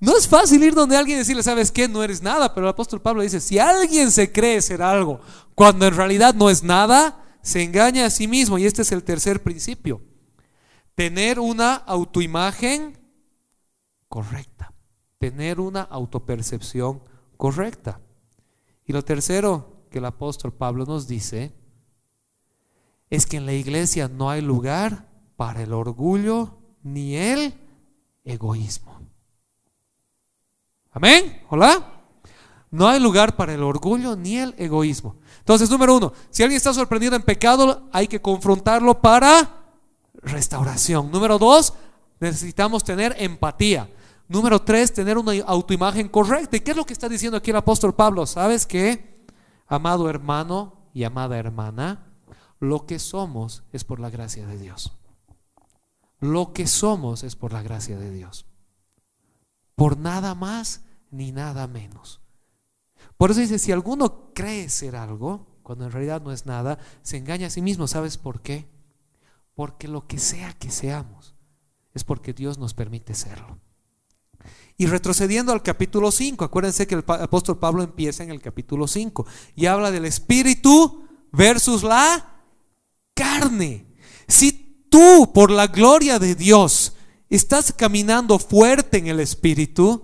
No 0.03 0.17
es 0.17 0.27
fácil 0.27 0.65
ir 0.65 0.75
donde 0.75 0.97
alguien 0.97 1.19
decirle, 1.19 1.45
¿sabes 1.45 1.71
qué? 1.71 1.87
No 1.87 2.03
eres 2.03 2.21
nada. 2.21 2.53
Pero 2.53 2.67
el 2.67 2.73
apóstol 2.73 3.01
Pablo 3.01 3.23
dice, 3.23 3.39
si 3.39 3.61
alguien 3.61 4.11
se 4.11 4.33
cree 4.33 4.61
ser 4.61 4.83
algo, 4.83 5.21
cuando 5.55 5.87
en 5.87 5.95
realidad 5.95 6.35
no 6.35 6.51
es 6.51 6.65
nada, 6.65 7.25
se 7.41 7.63
engaña 7.63 8.07
a 8.07 8.11
sí 8.11 8.27
mismo. 8.27 8.59
Y 8.59 8.67
este 8.67 8.83
es 8.83 8.91
el 8.91 9.05
tercer 9.05 9.45
principio. 9.45 10.03
Tener 10.97 11.39
una 11.39 11.77
autoimagen 11.77 12.99
correcta. 14.09 14.75
Tener 15.19 15.61
una 15.61 15.83
autopercepción 15.83 17.05
correcta. 17.37 18.01
Y 18.85 18.93
lo 18.93 19.05
tercero 19.05 19.85
que 19.89 19.99
el 19.99 20.05
apóstol 20.07 20.53
Pablo 20.53 20.85
nos 20.85 21.07
dice 21.07 21.55
es 23.09 23.25
que 23.25 23.37
en 23.37 23.47
la 23.47 23.53
iglesia 23.53 24.09
no 24.09 24.31
hay 24.31 24.41
lugar 24.41 25.09
para 25.37 25.63
el 25.63 25.73
orgullo 25.73 26.59
ni 26.83 27.15
el 27.15 27.55
egoísmo. 28.25 29.12
Amén. 30.93 31.43
Hola. 31.49 31.89
No 32.71 32.87
hay 32.87 33.01
lugar 33.01 33.37
para 33.37 33.53
el 33.55 33.63
orgullo 33.63 34.17
ni 34.17 34.39
el 34.39 34.55
egoísmo. 34.57 35.17
Entonces, 35.39 35.69
número 35.71 35.97
uno, 35.97 36.13
si 36.31 36.43
alguien 36.43 36.57
está 36.57 36.73
sorprendido 36.73 37.17
en 37.17 37.23
pecado, 37.23 37.89
hay 37.93 38.09
que 38.09 38.23
confrontarlo 38.23 39.01
para 39.01 39.65
restauración. 40.15 41.11
Número 41.11 41.39
dos, 41.39 41.75
necesitamos 42.21 42.85
tener 42.85 43.15
empatía. 43.19 43.91
Número 44.29 44.63
tres, 44.63 44.93
tener 44.93 45.19
una 45.19 45.33
autoimagen 45.47 46.09
correcta. 46.09 46.57
¿Y 46.57 46.61
qué 46.61 46.71
es 46.71 46.77
lo 46.77 46.87
que 46.87 46.95
está 46.95 47.09
diciendo 47.09 47.37
aquí 47.37 47.51
el 47.51 47.57
apóstol 47.57 47.95
Pablo? 47.95 48.25
¿Sabes 48.27 48.67
qué? 48.67 49.25
Amado 49.67 50.09
hermano 50.09 50.89
y 50.95 51.05
amada 51.05 51.39
hermana, 51.39 52.07
lo 52.59 52.87
que 52.87 52.99
somos 52.99 53.65
es 53.73 53.85
por 53.85 54.01
la 54.01 54.09
gracia 54.09 54.47
de 54.47 54.59
Dios. 54.59 54.93
Lo 56.21 56.53
que 56.53 56.67
somos 56.67 57.23
es 57.23 57.37
por 57.37 57.53
la 57.53 57.63
gracia 57.63 57.99
de 57.99 58.11
Dios 58.11 58.47
por 59.75 59.99
nada 59.99 60.35
más 60.35 60.83
ni 61.11 61.33
nada 61.33 61.67
menos. 61.67 62.21
Por 63.17 63.31
eso 63.31 63.41
dice, 63.41 63.59
si 63.59 63.73
alguno 63.73 64.33
cree 64.35 64.69
ser 64.69 64.97
algo, 64.97 65.47
cuando 65.63 65.85
en 65.85 65.93
realidad 65.93 66.23
no 66.23 66.33
es 66.33 66.47
nada, 66.47 66.79
se 67.03 67.17
engaña 67.17 67.47
a 67.47 67.51
sí 67.51 67.63
mismo. 67.63 67.87
¿Sabes 67.87 68.19
por 68.19 68.43
qué? 68.43 68.69
Porque 69.55 69.89
lo 69.89 70.07
que 70.07 70.19
sea 70.19 70.53
que 70.55 70.71
seamos, 70.71 71.35
es 71.95 72.05
porque 72.05 72.33
Dios 72.33 72.59
nos 72.59 72.75
permite 72.75 73.15
serlo. 73.15 73.59
Y 74.77 74.87
retrocediendo 74.87 75.53
al 75.53 75.63
capítulo 75.63 76.11
5, 76.11 76.45
acuérdense 76.45 76.87
que 76.87 76.97
el 76.97 77.05
apóstol 77.07 77.59
Pablo 77.59 77.83
empieza 77.83 78.25
en 78.25 78.31
el 78.31 78.41
capítulo 78.41 78.89
5 78.89 79.27
y 79.55 79.67
habla 79.67 79.91
del 79.91 80.07
espíritu 80.07 81.07
versus 81.31 81.83
la 81.83 82.41
carne. 83.15 83.87
Si 84.27 84.87
tú, 84.91 85.31
por 85.33 85.51
la 85.51 85.69
gloria 85.69 86.19
de 86.19 86.35
Dios, 86.35 86.97
estás 87.37 87.73
caminando 87.73 88.39
fuerte 88.39 88.99
en 88.99 89.07
el 89.07 89.21
Espíritu, 89.21 90.03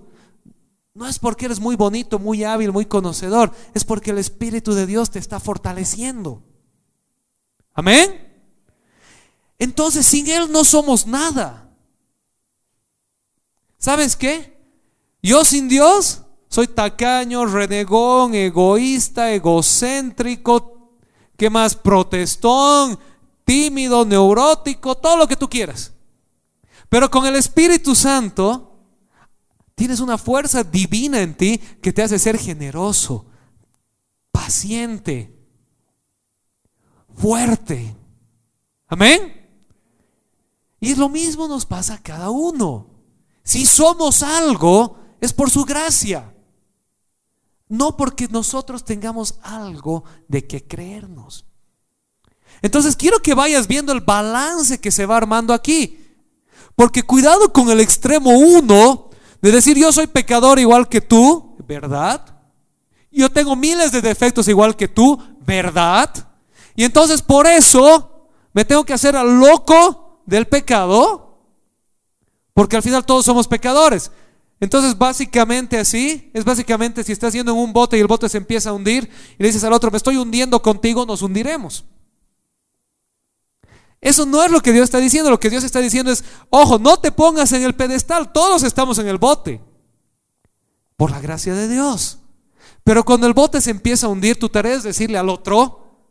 no 0.93 1.07
es 1.07 1.19
porque 1.19 1.45
eres 1.45 1.59
muy 1.59 1.75
bonito, 1.75 2.19
muy 2.19 2.43
hábil, 2.43 2.71
muy 2.71 2.85
conocedor, 2.85 3.53
es 3.73 3.85
porque 3.85 4.11
el 4.11 4.17
Espíritu 4.17 4.73
de 4.73 4.85
Dios 4.85 5.11
te 5.11 5.19
está 5.19 5.39
fortaleciendo. 5.39 6.43
Amén. 7.73 8.27
Entonces 9.59 10.05
sin 10.05 10.27
Él 10.27 10.51
no 10.51 10.63
somos 10.63 11.05
nada. 11.05 11.69
¿Sabes 13.77 14.15
qué? 14.15 14.57
Yo 15.21 15.45
sin 15.45 15.69
Dios 15.69 16.23
soy 16.49 16.67
tacaño, 16.67 17.45
renegón, 17.45 18.33
egoísta, 18.33 19.31
egocéntrico, 19.31 20.97
¿qué 21.37 21.49
más? 21.49 21.75
Protestón, 21.75 22.97
tímido, 23.45 24.03
neurótico, 24.03 24.95
todo 24.95 25.15
lo 25.15 25.27
que 25.27 25.35
tú 25.35 25.47
quieras. 25.47 25.93
Pero 26.89 27.11
con 27.11 27.25
el 27.25 27.35
Espíritu 27.35 27.95
Santo 27.95 28.65
tienes 29.75 29.99
una 29.99 30.17
fuerza 30.17 30.63
divina 30.63 31.21
en 31.21 31.37
ti 31.37 31.57
que 31.81 31.93
te 31.93 32.01
hace 32.01 32.19
ser 32.19 32.37
generoso, 32.37 33.27
paciente, 34.31 35.39
fuerte. 37.15 37.95
Amén. 38.87 39.35
Y 40.79 40.95
lo 40.95 41.09
mismo 41.09 41.47
nos 41.47 41.65
pasa 41.65 41.95
a 41.95 42.01
cada 42.01 42.31
uno. 42.31 42.87
Si 43.43 43.65
somos 43.65 44.23
algo, 44.23 44.97
es 45.21 45.33
por 45.33 45.49
su 45.49 45.65
gracia. 45.65 46.33
No 47.67 47.97
porque 47.97 48.27
nosotros 48.27 48.83
tengamos 48.83 49.39
algo 49.43 50.03
de 50.27 50.47
que 50.47 50.65
creernos. 50.67 51.45
Entonces 52.61 52.95
quiero 52.95 53.19
que 53.19 53.35
vayas 53.35 53.67
viendo 53.67 53.91
el 53.91 54.01
balance 54.01 54.79
que 54.79 54.91
se 54.91 55.05
va 55.05 55.17
armando 55.17 55.53
aquí. 55.53 55.98
Porque 56.79 57.03
cuidado 57.03 57.51
con 57.51 57.69
el 57.69 57.81
extremo 57.81 58.29
uno 58.29 59.09
de 59.41 59.51
decir 59.51 59.77
yo 59.77 59.91
soy 59.91 60.07
pecador 60.07 60.59
igual 60.59 60.87
que 60.87 61.01
tú, 61.01 61.57
¿verdad? 61.67 62.25
Yo 63.11 63.29
tengo 63.29 63.57
miles 63.57 63.91
de 63.91 63.99
defectos 63.99 64.47
igual 64.47 64.77
que 64.77 64.87
tú, 64.87 65.21
¿verdad? 65.45 66.09
Y 66.77 66.85
entonces 66.85 67.21
por 67.21 67.47
eso 67.47 68.29
me 68.53 68.63
tengo 68.63 68.85
que 68.85 68.93
hacer 68.93 69.17
al 69.17 69.41
loco 69.41 70.21
del 70.25 70.47
pecado, 70.47 71.43
porque 72.53 72.77
al 72.77 72.83
final 72.83 73.05
todos 73.05 73.25
somos 73.25 73.49
pecadores. 73.49 74.09
Entonces 74.61 74.97
básicamente 74.97 75.77
así, 75.77 76.31
es 76.33 76.45
básicamente 76.45 77.03
si 77.03 77.11
estás 77.11 77.33
yendo 77.33 77.51
en 77.51 77.57
un 77.57 77.73
bote 77.73 77.97
y 77.97 77.99
el 77.99 78.07
bote 78.07 78.29
se 78.29 78.37
empieza 78.37 78.69
a 78.69 78.73
hundir 78.73 79.09
y 79.37 79.43
le 79.43 79.49
dices 79.49 79.65
al 79.65 79.73
otro, 79.73 79.91
me 79.91 79.97
estoy 79.97 80.15
hundiendo 80.15 80.61
contigo, 80.61 81.05
nos 81.05 81.21
hundiremos. 81.23 81.83
Eso 84.01 84.25
no 84.25 84.43
es 84.43 84.51
lo 84.51 84.61
que 84.61 84.71
Dios 84.71 84.85
está 84.85 84.99
diciendo. 84.99 85.29
Lo 85.29 85.39
que 85.39 85.49
Dios 85.49 85.63
está 85.63 85.79
diciendo 85.79 86.11
es, 86.11 86.23
ojo, 86.49 86.79
no 86.79 86.97
te 86.97 87.11
pongas 87.11 87.51
en 87.51 87.63
el 87.63 87.75
pedestal. 87.75 88.31
Todos 88.31 88.63
estamos 88.63 88.97
en 88.99 89.07
el 89.07 89.17
bote. 89.17 89.61
Por 90.95 91.11
la 91.11 91.19
gracia 91.19 91.53
de 91.53 91.67
Dios. 91.67 92.19
Pero 92.83 93.03
cuando 93.03 93.27
el 93.27 93.33
bote 93.33 93.61
se 93.61 93.71
empieza 93.71 94.07
a 94.07 94.09
hundir, 94.09 94.39
tu 94.39 94.49
tarea 94.49 94.75
es 94.75 94.83
decirle 94.83 95.17
al 95.17 95.29
otro, 95.29 96.07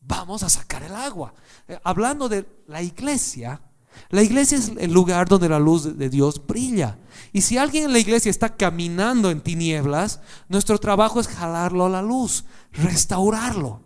vamos 0.00 0.42
a 0.42 0.48
sacar 0.48 0.82
el 0.82 0.94
agua. 0.94 1.34
Eh, 1.68 1.78
hablando 1.84 2.28
de 2.28 2.46
la 2.66 2.82
iglesia, 2.82 3.60
la 4.08 4.22
iglesia 4.22 4.58
es 4.58 4.72
el 4.76 4.92
lugar 4.92 5.28
donde 5.28 5.48
la 5.48 5.58
luz 5.58 5.96
de 5.96 6.08
Dios 6.08 6.44
brilla. 6.46 6.98
Y 7.32 7.42
si 7.42 7.58
alguien 7.58 7.84
en 7.84 7.92
la 7.92 7.98
iglesia 7.98 8.30
está 8.30 8.56
caminando 8.56 9.30
en 9.30 9.40
tinieblas, 9.40 10.20
nuestro 10.48 10.78
trabajo 10.78 11.20
es 11.20 11.28
jalarlo 11.28 11.86
a 11.86 11.90
la 11.90 12.02
luz, 12.02 12.44
restaurarlo. 12.72 13.82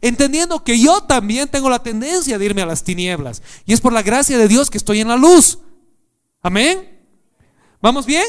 Entendiendo 0.00 0.62
que 0.62 0.78
yo 0.78 1.02
también 1.02 1.48
tengo 1.48 1.70
la 1.70 1.82
tendencia 1.82 2.38
de 2.38 2.44
irme 2.44 2.62
a 2.62 2.66
las 2.66 2.84
tinieblas. 2.84 3.42
Y 3.66 3.72
es 3.72 3.80
por 3.80 3.92
la 3.92 4.02
gracia 4.02 4.38
de 4.38 4.48
Dios 4.48 4.70
que 4.70 4.78
estoy 4.78 5.00
en 5.00 5.08
la 5.08 5.16
luz. 5.16 5.58
Amén. 6.42 6.98
¿Vamos 7.80 8.06
bien? 8.06 8.26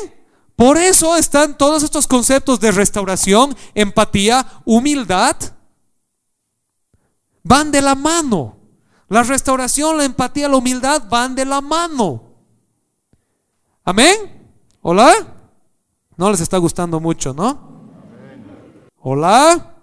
Por 0.55 0.77
eso 0.77 1.15
están 1.15 1.57
todos 1.57 1.83
estos 1.83 2.05
conceptos 2.05 2.59
de 2.59 2.71
restauración, 2.71 3.55
empatía, 3.73 4.45
humildad. 4.65 5.35
Van 7.43 7.71
de 7.71 7.81
la 7.81 7.95
mano. 7.95 8.57
La 9.07 9.23
restauración, 9.23 9.97
la 9.97 10.03
empatía, 10.03 10.49
la 10.49 10.57
humildad 10.57 11.03
van 11.09 11.33
de 11.33 11.45
la 11.45 11.61
mano. 11.61 12.23
Amén. 13.85 14.51
Hola. 14.81 15.13
No 16.17 16.29
les 16.29 16.41
está 16.41 16.57
gustando 16.57 16.99
mucho, 16.99 17.33
¿no? 17.33 17.69
Hola. 18.99 19.75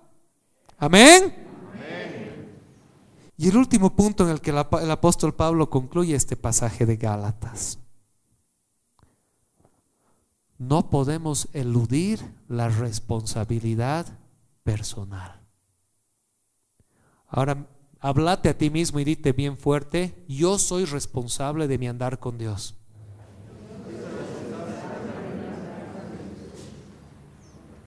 Amén. 0.78 1.45
Y 3.38 3.49
el 3.49 3.57
último 3.57 3.94
punto 3.94 4.25
en 4.25 4.31
el 4.31 4.40
que 4.40 4.51
el 4.51 4.90
apóstol 4.90 5.35
Pablo 5.35 5.68
concluye 5.68 6.14
este 6.14 6.37
pasaje 6.37 6.87
de 6.87 6.96
Gálatas. 6.96 7.79
No 10.59 10.88
podemos 10.88 11.49
eludir 11.53 12.20
la 12.49 12.70
responsabilidad 12.70 14.07
personal. 14.62 15.42
Ahora, 17.29 17.66
hablate 18.01 18.49
a 18.49 18.57
ti 18.57 18.70
mismo 18.70 19.01
y 19.01 19.05
dite 19.05 19.33
bien 19.33 19.59
fuerte, 19.59 20.25
yo 20.29 20.59
soy 20.59 20.87
responsable 20.87 21.68
de 21.68 21.77
mi 21.77 21.88
andar 21.88 22.18
con 22.18 22.38
Dios. 22.38 22.75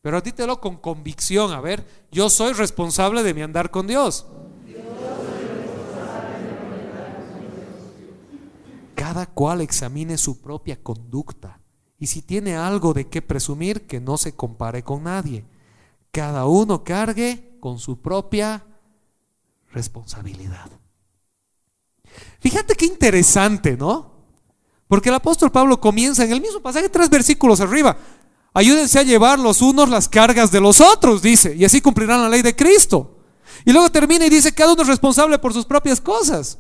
Pero 0.02 0.22
dítelo 0.22 0.62
con 0.62 0.78
convicción, 0.78 1.52
a 1.52 1.60
ver, 1.60 1.86
yo 2.12 2.30
soy 2.30 2.54
responsable 2.54 3.24
de 3.24 3.34
mi 3.34 3.42
andar 3.42 3.72
con 3.72 3.88
Dios. 3.88 4.28
Cada 9.10 9.26
cual 9.26 9.62
examine 9.62 10.20
su 10.20 10.40
propia 10.40 10.84
conducta 10.84 11.60
Y 11.98 12.06
si 12.06 12.22
tiene 12.22 12.56
algo 12.56 12.94
de 12.94 13.08
qué 13.08 13.24
presumir, 13.24 13.88
que 13.88 14.00
no 14.00 14.20
se 14.20 14.36
compare 14.36 14.84
con 14.84 15.04
nadie. 15.04 15.46
Cada 16.12 16.46
uno 16.46 16.84
cargue 16.84 17.58
con 17.60 17.80
su 17.80 18.00
propia 18.00 18.64
responsabilidad. 19.72 20.70
Fíjate 22.40 22.76
qué 22.76 22.86
interesante, 22.86 23.76
¿no? 23.76 24.12
Porque 24.88 25.10
el 25.10 25.16
apóstol 25.16 25.52
Pablo 25.52 25.82
comienza 25.82 26.24
en 26.24 26.32
el 26.32 26.40
mismo 26.40 26.62
pasaje, 26.62 26.88
tres 26.88 27.10
versículos 27.10 27.60
arriba. 27.62 27.98
Ayúdense 28.54 29.00
a 29.00 29.04
llevar 29.04 29.40
los 29.40 29.64
unos 29.64 29.90
las 29.90 30.08
cargas 30.08 30.52
de 30.52 30.62
los 30.62 30.80
otros, 30.80 31.24
dice, 31.24 31.56
y 31.56 31.66
así 31.66 31.82
cumplirán 31.82 32.22
la 32.22 32.30
ley 32.30 32.44
de 32.44 32.56
Cristo. 32.56 33.18
Y 33.66 33.74
luego 33.74 33.90
termina 33.90 34.28
y 34.28 34.30
dice, 34.30 34.54
cada 34.54 34.74
uno 34.74 34.84
es 34.84 34.88
responsable 34.88 35.40
por 35.40 35.52
sus 35.52 35.66
propias 35.66 36.00
cosas. 36.00 36.60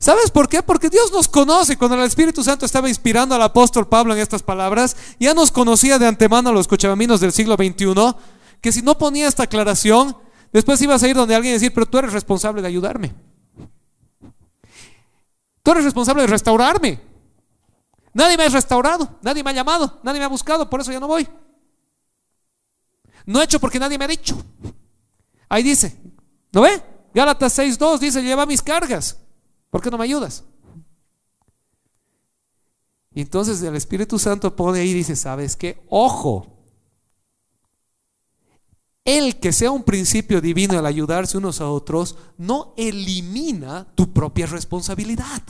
¿Sabes 0.00 0.30
por 0.30 0.48
qué? 0.48 0.62
Porque 0.62 0.88
Dios 0.88 1.12
nos 1.12 1.28
conoce. 1.28 1.76
Cuando 1.76 1.94
el 1.94 2.04
Espíritu 2.04 2.42
Santo 2.42 2.64
estaba 2.64 2.88
inspirando 2.88 3.34
al 3.34 3.42
apóstol 3.42 3.86
Pablo 3.86 4.14
en 4.14 4.20
estas 4.20 4.42
palabras, 4.42 4.96
ya 5.20 5.34
nos 5.34 5.52
conocía 5.52 5.98
de 5.98 6.06
antemano 6.06 6.48
a 6.48 6.52
los 6.52 6.66
cochabaminos 6.66 7.20
del 7.20 7.32
siglo 7.32 7.54
XXI, 7.56 8.16
que 8.62 8.72
si 8.72 8.80
no 8.80 8.96
ponía 8.96 9.28
esta 9.28 9.42
aclaración, 9.42 10.16
después 10.54 10.80
ibas 10.80 11.02
a 11.02 11.08
ir 11.08 11.14
donde 11.14 11.34
alguien 11.34 11.52
y 11.52 11.58
decir, 11.58 11.74
pero 11.74 11.84
tú 11.84 11.98
eres 11.98 12.14
responsable 12.14 12.62
de 12.62 12.68
ayudarme. 12.68 13.14
Tú 15.62 15.72
eres 15.72 15.84
responsable 15.84 16.22
de 16.22 16.28
restaurarme. 16.28 16.98
Nadie 18.14 18.38
me 18.38 18.44
ha 18.44 18.48
restaurado, 18.48 19.18
nadie 19.20 19.44
me 19.44 19.50
ha 19.50 19.52
llamado, 19.52 20.00
nadie 20.02 20.18
me 20.18 20.24
ha 20.24 20.28
buscado, 20.28 20.70
por 20.70 20.80
eso 20.80 20.90
ya 20.92 20.98
no 21.00 21.08
voy. 21.08 21.28
No 23.26 23.42
he 23.42 23.44
hecho 23.44 23.60
porque 23.60 23.78
nadie 23.78 23.98
me 23.98 24.06
ha 24.06 24.08
dicho. 24.08 24.42
Ahí 25.46 25.62
dice, 25.62 26.00
¿no 26.52 26.62
ve? 26.62 26.82
Gálatas 27.12 27.58
6.2 27.58 27.98
dice, 27.98 28.22
lleva 28.22 28.46
mis 28.46 28.62
cargas. 28.62 29.18
¿Por 29.70 29.80
qué 29.80 29.90
no 29.90 29.98
me 29.98 30.04
ayudas? 30.04 30.44
Y 33.12 33.22
entonces 33.22 33.62
el 33.62 33.74
Espíritu 33.74 34.18
Santo 34.18 34.54
pone 34.54 34.80
ahí 34.80 34.90
y 34.90 34.94
dice, 34.94 35.16
¿sabes 35.16 35.56
qué? 35.56 35.82
Ojo. 35.88 36.58
El 39.04 39.40
que 39.40 39.52
sea 39.52 39.70
un 39.70 39.82
principio 39.82 40.40
divino 40.40 40.78
al 40.78 40.86
ayudarse 40.86 41.38
unos 41.38 41.60
a 41.60 41.68
otros 41.68 42.16
no 42.36 42.74
elimina 42.76 43.92
tu 43.94 44.12
propia 44.12 44.46
responsabilidad. 44.46 45.42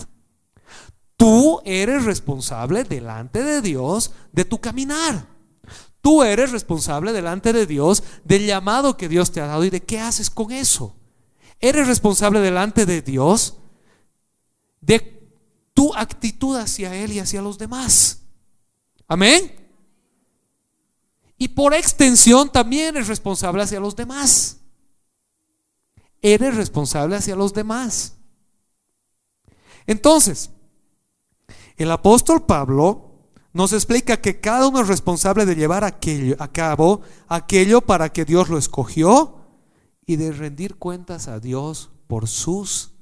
Tú 1.17 1.61
eres 1.65 2.05
responsable 2.05 2.85
delante 2.85 3.43
de 3.43 3.61
Dios 3.61 4.13
de 4.33 4.47
tu 4.47 4.61
caminar. 4.61 5.29
Tú 6.01 6.23
eres 6.23 6.53
responsable 6.53 7.13
delante 7.13 7.53
de 7.53 7.67
Dios 7.67 8.03
del 8.25 8.47
llamado 8.47 8.97
que 8.97 9.09
Dios 9.09 9.31
te 9.31 9.43
ha 9.43 9.47
dado 9.47 9.65
y 9.65 9.71
de 9.71 9.83
qué 9.83 10.01
haces 10.01 10.31
con 10.31 10.51
eso. 10.51 10.97
Eres 11.59 11.87
responsable 11.87 12.41
delante 12.41 12.87
de 12.87 13.03
Dios 13.03 13.60
de 14.81 15.21
tu 15.75 15.95
actitud 15.95 16.57
hacia 16.57 16.95
Él 16.95 17.13
y 17.13 17.21
hacia 17.21 17.43
los 17.43 17.59
demás. 17.59 18.23
Amén. 19.07 19.61
Y 21.37 21.49
por 21.49 21.75
extensión 21.75 22.51
también 22.51 22.97
eres 22.97 23.09
responsable 23.09 23.63
hacia 23.63 23.81
los 23.81 23.97
demás. 23.97 24.59
Eres 26.21 26.55
responsable 26.55 27.17
hacia 27.17 27.35
los 27.35 27.55
demás. 27.55 28.17
Entonces, 29.87 30.51
el 31.77 31.91
apóstol 31.91 32.45
Pablo 32.45 33.11
nos 33.53 33.73
explica 33.73 34.21
que 34.21 34.39
cada 34.39 34.69
uno 34.69 34.83
es 34.83 34.89
responsable 34.89 35.47
de 35.47 35.57
llevar 35.57 35.83
aquello, 35.83 36.37
a 36.39 36.49
cabo 36.49 37.01
aquello 37.27 37.81
para 37.81 38.13
que 38.13 38.25
Dios 38.25 38.49
lo 38.49 38.59
escogió 38.59 39.41
y 40.05 40.17
de 40.17 40.33
rendir 40.33 40.77
cuentas 40.77 41.27
a 41.27 41.41
Dios 41.41 41.91
por 42.07 42.29
sus 42.29 42.93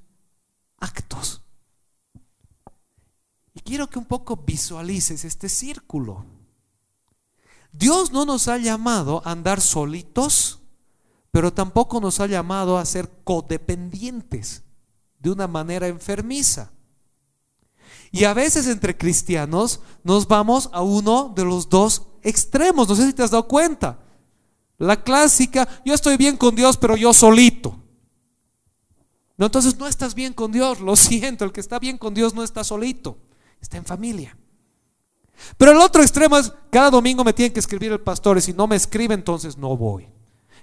actos. 0.78 1.42
Y 3.58 3.60
quiero 3.60 3.90
que 3.90 3.98
un 3.98 4.04
poco 4.04 4.36
visualices 4.36 5.24
este 5.24 5.48
círculo. 5.48 6.24
Dios 7.72 8.12
no 8.12 8.24
nos 8.24 8.46
ha 8.46 8.56
llamado 8.56 9.20
a 9.24 9.32
andar 9.32 9.60
solitos, 9.60 10.60
pero 11.32 11.52
tampoco 11.52 12.00
nos 12.00 12.20
ha 12.20 12.28
llamado 12.28 12.78
a 12.78 12.84
ser 12.84 13.10
codependientes 13.24 14.62
de 15.18 15.30
una 15.32 15.48
manera 15.48 15.88
enfermiza. 15.88 16.70
Y 18.12 18.22
a 18.22 18.32
veces 18.32 18.68
entre 18.68 18.96
cristianos 18.96 19.80
nos 20.04 20.28
vamos 20.28 20.70
a 20.72 20.82
uno 20.82 21.32
de 21.34 21.44
los 21.44 21.68
dos 21.68 22.02
extremos. 22.22 22.88
No 22.88 22.94
sé 22.94 23.08
si 23.08 23.12
te 23.12 23.24
has 23.24 23.32
dado 23.32 23.48
cuenta. 23.48 23.98
La 24.78 25.02
clásica, 25.02 25.68
yo 25.84 25.94
estoy 25.94 26.16
bien 26.16 26.36
con 26.36 26.54
Dios, 26.54 26.76
pero 26.76 26.96
yo 26.96 27.12
solito. 27.12 27.76
No, 29.36 29.46
entonces 29.46 29.76
no 29.78 29.88
estás 29.88 30.14
bien 30.14 30.32
con 30.32 30.52
Dios. 30.52 30.78
Lo 30.78 30.94
siento, 30.94 31.44
el 31.44 31.50
que 31.50 31.60
está 31.60 31.80
bien 31.80 31.98
con 31.98 32.14
Dios 32.14 32.34
no 32.34 32.44
está 32.44 32.62
solito, 32.62 33.18
está 33.60 33.76
en 33.76 33.84
familia. 33.84 34.36
Pero 35.56 35.72
el 35.72 35.78
otro 35.78 36.02
extremo 36.02 36.36
es, 36.36 36.52
cada 36.70 36.90
domingo 36.90 37.24
me 37.24 37.32
tiene 37.32 37.52
que 37.52 37.60
escribir 37.60 37.92
el 37.92 38.00
pastor 38.00 38.38
y 38.38 38.40
si 38.40 38.52
no 38.52 38.66
me 38.66 38.76
escribe, 38.76 39.14
entonces 39.14 39.56
no 39.56 39.76
voy. 39.76 40.08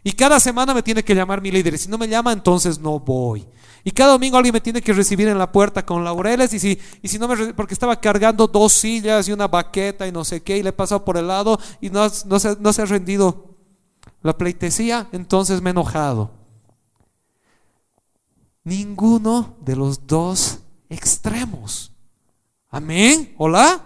Y 0.07 0.13
cada 0.13 0.39
semana 0.39 0.71
me 0.75 0.83
tiene 0.83 1.03
que 1.03 1.15
llamar 1.15 1.41
mi 1.41 1.49
líder. 1.49 1.73
Y 1.73 1.77
si 1.79 1.89
no 1.89 1.97
me 1.97 2.07
llama, 2.07 2.31
entonces 2.31 2.77
no 2.77 2.99
voy. 2.99 3.43
Y 3.83 3.89
cada 3.89 4.11
domingo 4.11 4.37
alguien 4.37 4.53
me 4.53 4.61
tiene 4.61 4.79
que 4.79 4.93
recibir 4.93 5.27
en 5.27 5.39
la 5.39 5.51
puerta 5.51 5.83
con 5.83 6.03
laureles. 6.03 6.53
Y 6.53 6.59
si, 6.59 6.79
y 7.01 7.07
si 7.07 7.17
no 7.17 7.27
me. 7.27 7.53
Porque 7.55 7.73
estaba 7.73 7.99
cargando 7.99 8.45
dos 8.45 8.73
sillas 8.73 9.27
y 9.27 9.31
una 9.31 9.47
baqueta 9.47 10.05
y 10.05 10.11
no 10.11 10.23
sé 10.23 10.43
qué. 10.43 10.59
Y 10.59 10.63
le 10.63 10.69
he 10.69 10.73
pasado 10.73 11.03
por 11.03 11.17
el 11.17 11.27
lado 11.27 11.59
y 11.81 11.89
no, 11.89 12.07
no, 12.27 12.39
se, 12.39 12.55
no 12.59 12.71
se 12.71 12.83
ha 12.83 12.85
rendido 12.85 13.55
la 14.21 14.37
pleitesía. 14.37 15.09
Entonces 15.11 15.59
me 15.59 15.71
he 15.71 15.71
enojado. 15.71 16.29
Ninguno 18.63 19.55
de 19.61 19.75
los 19.75 20.05
dos 20.05 20.59
extremos. 20.87 21.94
Amén. 22.75 23.33
Hola. 23.37 23.85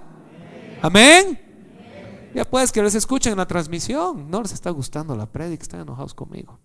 Amén. 0.82 2.32
Ya 2.34 2.44
puedes 2.44 2.72
que 2.72 2.82
les 2.82 2.96
escuchen 2.96 3.34
en 3.34 3.38
la 3.38 3.46
transmisión. 3.46 4.32
No 4.32 4.42
les 4.42 4.52
está 4.52 4.72
gustando 4.72 5.16
la 5.16 5.32
prédica, 5.32 5.62
están 5.62 5.82
enojados 5.82 6.16
conmigo. 6.16 6.60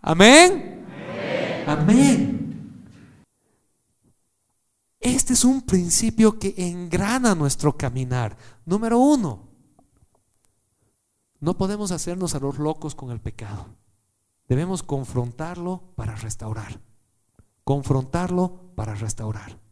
Amén. 0.00 0.86
Amén. 1.66 2.80
Este 4.98 5.34
es 5.34 5.44
un 5.44 5.60
principio 5.60 6.38
que 6.38 6.54
engrana 6.56 7.34
nuestro 7.34 7.76
caminar. 7.76 8.38
Número 8.64 8.98
uno, 8.98 9.46
no 11.40 11.58
podemos 11.58 11.90
hacernos 11.90 12.34
a 12.34 12.38
los 12.38 12.58
locos 12.58 12.94
con 12.94 13.10
el 13.10 13.20
pecado. 13.20 13.66
Debemos 14.48 14.82
confrontarlo 14.82 15.92
para 15.94 16.14
restaurar. 16.14 16.80
Confrontarlo 17.64 18.72
para 18.74 18.94
restaurar. 18.94 19.63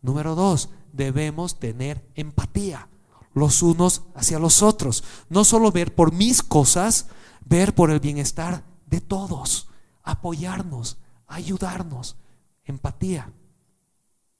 Número 0.00 0.34
dos, 0.34 0.70
debemos 0.92 1.58
tener 1.58 2.04
empatía 2.14 2.88
los 3.34 3.62
unos 3.62 4.02
hacia 4.14 4.38
los 4.38 4.62
otros. 4.62 5.04
No 5.28 5.44
solo 5.44 5.72
ver 5.72 5.94
por 5.94 6.12
mis 6.12 6.42
cosas, 6.42 7.06
ver 7.44 7.74
por 7.74 7.90
el 7.90 8.00
bienestar 8.00 8.64
de 8.86 9.00
todos, 9.00 9.68
apoyarnos, 10.02 10.98
ayudarnos, 11.26 12.16
empatía. 12.64 13.32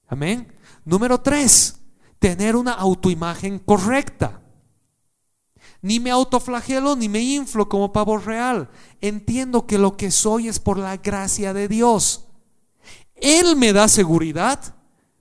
Amén. 0.07 0.53
Número 0.85 1.21
tres, 1.21 1.81
tener 2.19 2.57
una 2.57 2.73
autoimagen 2.73 3.59
correcta. 3.59 4.43
Ni 5.81 6.01
me 6.01 6.11
autoflagelo 6.11 6.97
ni 6.97 7.09
me 7.09 7.21
inflo 7.21 7.69
como 7.69 7.93
pavo 7.93 8.19
real. 8.19 8.71
Entiendo 9.01 9.67
que 9.67 9.79
lo 9.79 9.97
que 9.97 10.11
soy 10.11 10.49
es 10.49 10.59
por 10.59 10.79
la 10.79 10.97
gracia 10.97 11.53
de 11.53 11.69
Dios. 11.69 12.25
Él 13.15 13.55
me 13.57 13.73
da 13.73 13.87
seguridad, 13.87 14.75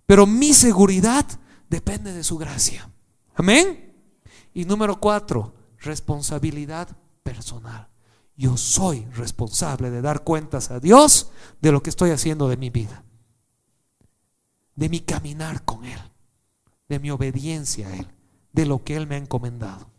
pero 0.08 0.26
mi 0.26 0.54
seguridad 0.54 1.26
depende 1.70 2.13
de 2.13 2.24
su 2.24 2.38
gracia. 2.38 2.89
Amén. 3.36 3.93
Y 4.54 4.65
número 4.65 5.00
cuatro, 5.00 5.54
responsabilidad 5.80 6.98
personal. 7.22 7.89
Yo 8.36 8.56
soy 8.56 9.06
responsable 9.13 9.91
de 9.91 10.02
dar 10.02 10.24
cuentas 10.24 10.72
a 10.72 10.80
Dios 10.80 11.32
de 11.62 11.72
lo 11.72 11.84
que 11.84 11.89
estoy 11.89 12.12
haciendo 12.12 12.48
de 12.48 12.56
mi 12.58 12.70
vida, 12.70 13.04
de 14.76 14.89
mi 14.89 15.02
caminar 15.02 15.65
con 15.65 15.86
Él, 15.86 16.00
de 16.88 17.00
mi 17.00 17.12
obediencia 17.12 17.89
a 17.89 17.96
Él, 17.98 18.08
de 18.54 18.65
lo 18.65 18.84
que 18.84 18.96
Él 18.96 19.08
me 19.08 19.15
ha 19.15 19.20
encomendado. 19.20 19.89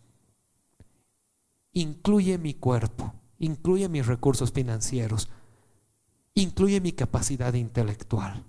Incluye 1.72 2.38
mi 2.38 2.54
cuerpo, 2.54 3.12
incluye 3.38 3.88
mis 3.88 4.06
recursos 4.06 4.52
financieros, 4.52 5.28
incluye 6.34 6.80
mi 6.80 6.92
capacidad 6.92 7.52
intelectual. 7.54 8.44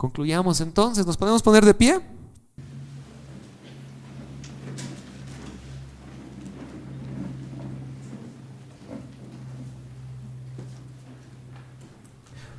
Concluyamos 0.00 0.62
entonces, 0.62 1.04
¿nos 1.04 1.18
podemos 1.18 1.42
poner 1.42 1.62
de 1.62 1.74
pie? 1.74 2.00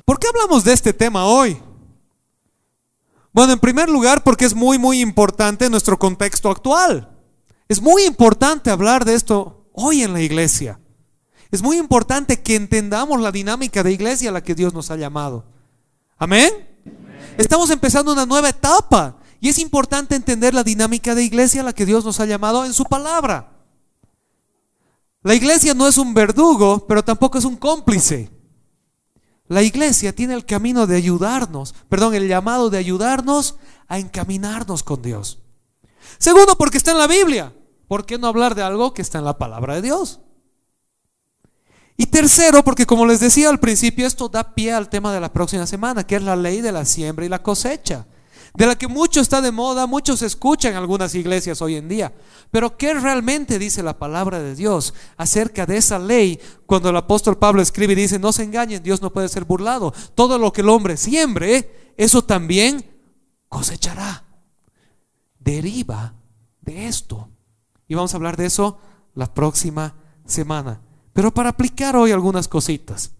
¿Por 0.04 0.20
qué 0.20 0.28
hablamos 0.28 0.62
de 0.62 0.72
este 0.72 0.92
tema 0.92 1.26
hoy? 1.26 1.60
Bueno, 3.32 3.54
en 3.54 3.58
primer 3.58 3.88
lugar, 3.88 4.22
porque 4.22 4.44
es 4.44 4.54
muy, 4.54 4.78
muy 4.78 5.00
importante 5.00 5.64
en 5.64 5.72
nuestro 5.72 5.98
contexto 5.98 6.48
actual. 6.48 7.10
Es 7.66 7.82
muy 7.82 8.04
importante 8.04 8.70
hablar 8.70 9.04
de 9.04 9.14
esto 9.14 9.68
hoy 9.72 10.04
en 10.04 10.12
la 10.12 10.20
iglesia. 10.20 10.78
Es 11.50 11.60
muy 11.60 11.76
importante 11.76 12.40
que 12.40 12.54
entendamos 12.54 13.20
la 13.20 13.32
dinámica 13.32 13.82
de 13.82 13.90
iglesia 13.90 14.30
a 14.30 14.32
la 14.32 14.44
que 14.44 14.54
Dios 14.54 14.72
nos 14.72 14.92
ha 14.92 14.96
llamado. 14.96 15.44
Amén. 16.18 16.71
Estamos 17.38 17.70
empezando 17.70 18.12
una 18.12 18.26
nueva 18.26 18.50
etapa 18.50 19.16
y 19.40 19.48
es 19.48 19.58
importante 19.58 20.14
entender 20.14 20.54
la 20.54 20.62
dinámica 20.62 21.14
de 21.14 21.24
iglesia 21.24 21.62
a 21.62 21.64
la 21.64 21.72
que 21.72 21.86
Dios 21.86 22.04
nos 22.04 22.20
ha 22.20 22.26
llamado 22.26 22.64
en 22.64 22.74
su 22.74 22.84
palabra. 22.84 23.52
La 25.22 25.34
iglesia 25.34 25.74
no 25.74 25.86
es 25.86 25.98
un 25.98 26.14
verdugo, 26.14 26.86
pero 26.86 27.04
tampoco 27.04 27.38
es 27.38 27.44
un 27.44 27.56
cómplice. 27.56 28.30
La 29.48 29.62
iglesia 29.62 30.14
tiene 30.14 30.34
el 30.34 30.44
camino 30.44 30.86
de 30.86 30.96
ayudarnos, 30.96 31.74
perdón, 31.88 32.14
el 32.14 32.28
llamado 32.28 32.70
de 32.70 32.78
ayudarnos 32.78 33.56
a 33.88 33.98
encaminarnos 33.98 34.82
con 34.82 35.02
Dios. 35.02 35.38
Segundo, 36.18 36.56
porque 36.56 36.78
está 36.78 36.92
en 36.92 36.98
la 36.98 37.06
Biblia. 37.06 37.54
¿Por 37.88 38.06
qué 38.06 38.18
no 38.18 38.26
hablar 38.26 38.54
de 38.54 38.62
algo 38.62 38.94
que 38.94 39.02
está 39.02 39.18
en 39.18 39.24
la 39.24 39.38
palabra 39.38 39.74
de 39.74 39.82
Dios? 39.82 40.20
Y 42.02 42.06
tercero, 42.06 42.64
porque 42.64 42.84
como 42.84 43.06
les 43.06 43.20
decía 43.20 43.48
al 43.48 43.60
principio, 43.60 44.08
esto 44.08 44.28
da 44.28 44.56
pie 44.56 44.72
al 44.72 44.88
tema 44.88 45.14
de 45.14 45.20
la 45.20 45.32
próxima 45.32 45.68
semana, 45.68 46.04
que 46.04 46.16
es 46.16 46.22
la 46.22 46.34
ley 46.34 46.60
de 46.60 46.72
la 46.72 46.84
siembra 46.84 47.24
y 47.24 47.28
la 47.28 47.44
cosecha, 47.44 48.08
de 48.54 48.66
la 48.66 48.74
que 48.74 48.88
mucho 48.88 49.20
está 49.20 49.40
de 49.40 49.52
moda, 49.52 49.86
muchos 49.86 50.20
escuchan 50.22 50.72
en 50.72 50.78
algunas 50.78 51.14
iglesias 51.14 51.62
hoy 51.62 51.76
en 51.76 51.88
día. 51.88 52.12
Pero 52.50 52.76
¿qué 52.76 52.92
realmente 52.92 53.56
dice 53.56 53.84
la 53.84 54.00
palabra 54.00 54.40
de 54.42 54.56
Dios 54.56 54.94
acerca 55.16 55.64
de 55.64 55.76
esa 55.76 56.00
ley? 56.00 56.40
Cuando 56.66 56.90
el 56.90 56.96
apóstol 56.96 57.38
Pablo 57.38 57.62
escribe 57.62 57.92
y 57.92 57.94
dice, 57.94 58.18
no 58.18 58.32
se 58.32 58.42
engañen, 58.42 58.82
Dios 58.82 59.00
no 59.00 59.12
puede 59.12 59.28
ser 59.28 59.44
burlado. 59.44 59.94
Todo 60.16 60.38
lo 60.38 60.52
que 60.52 60.62
el 60.62 60.70
hombre 60.70 60.96
siembre, 60.96 61.94
eso 61.96 62.24
también 62.24 62.84
cosechará. 63.48 64.24
Deriva 65.38 66.16
de 66.62 66.88
esto. 66.88 67.28
Y 67.86 67.94
vamos 67.94 68.12
a 68.12 68.16
hablar 68.16 68.36
de 68.36 68.46
eso 68.46 68.80
la 69.14 69.32
próxima 69.32 69.94
semana. 70.26 70.80
Pero 71.12 71.32
para 71.32 71.50
aplicar 71.50 71.94
hoy 71.96 72.10
algunas 72.10 72.48
cositas. 72.48 73.12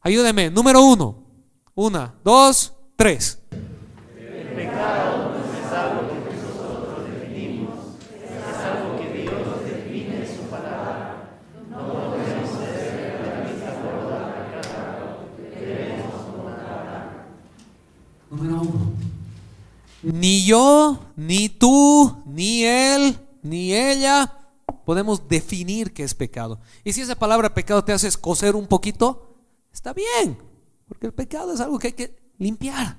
Ayúdeme. 0.00 0.50
Número 0.50 0.82
uno. 0.82 1.22
Una, 1.74 2.14
dos, 2.24 2.72
tres. 2.96 3.38
Número 18.30 18.62
uno. 18.62 18.92
Ni 20.02 20.44
yo, 20.44 20.98
ni 21.14 21.48
tú, 21.48 22.22
ni 22.26 22.64
él, 22.64 23.16
ni 23.42 23.72
ella 23.72 24.41
podemos 24.84 25.28
definir 25.28 25.92
qué 25.92 26.02
es 26.02 26.14
pecado. 26.14 26.60
Y 26.84 26.92
si 26.92 27.00
esa 27.00 27.16
palabra 27.16 27.54
pecado 27.54 27.84
te 27.84 27.92
hace 27.92 28.08
escocer 28.08 28.56
un 28.56 28.66
poquito, 28.66 29.36
está 29.72 29.92
bien, 29.92 30.38
porque 30.86 31.06
el 31.06 31.14
pecado 31.14 31.52
es 31.52 31.60
algo 31.60 31.78
que 31.78 31.88
hay 31.88 31.92
que 31.92 32.16
limpiar. 32.38 32.98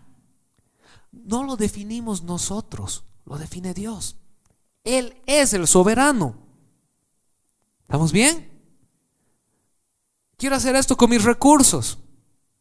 No 1.11 1.43
lo 1.43 1.55
definimos 1.55 2.23
nosotros, 2.23 3.05
lo 3.25 3.37
define 3.37 3.73
Dios. 3.73 4.17
Él 4.83 5.21
es 5.25 5.53
el 5.53 5.67
soberano. 5.67 6.35
¿Estamos 7.83 8.11
bien? 8.11 8.51
Quiero 10.37 10.55
hacer 10.55 10.75
esto 10.75 10.97
con 10.97 11.09
mis 11.09 11.23
recursos. 11.23 11.99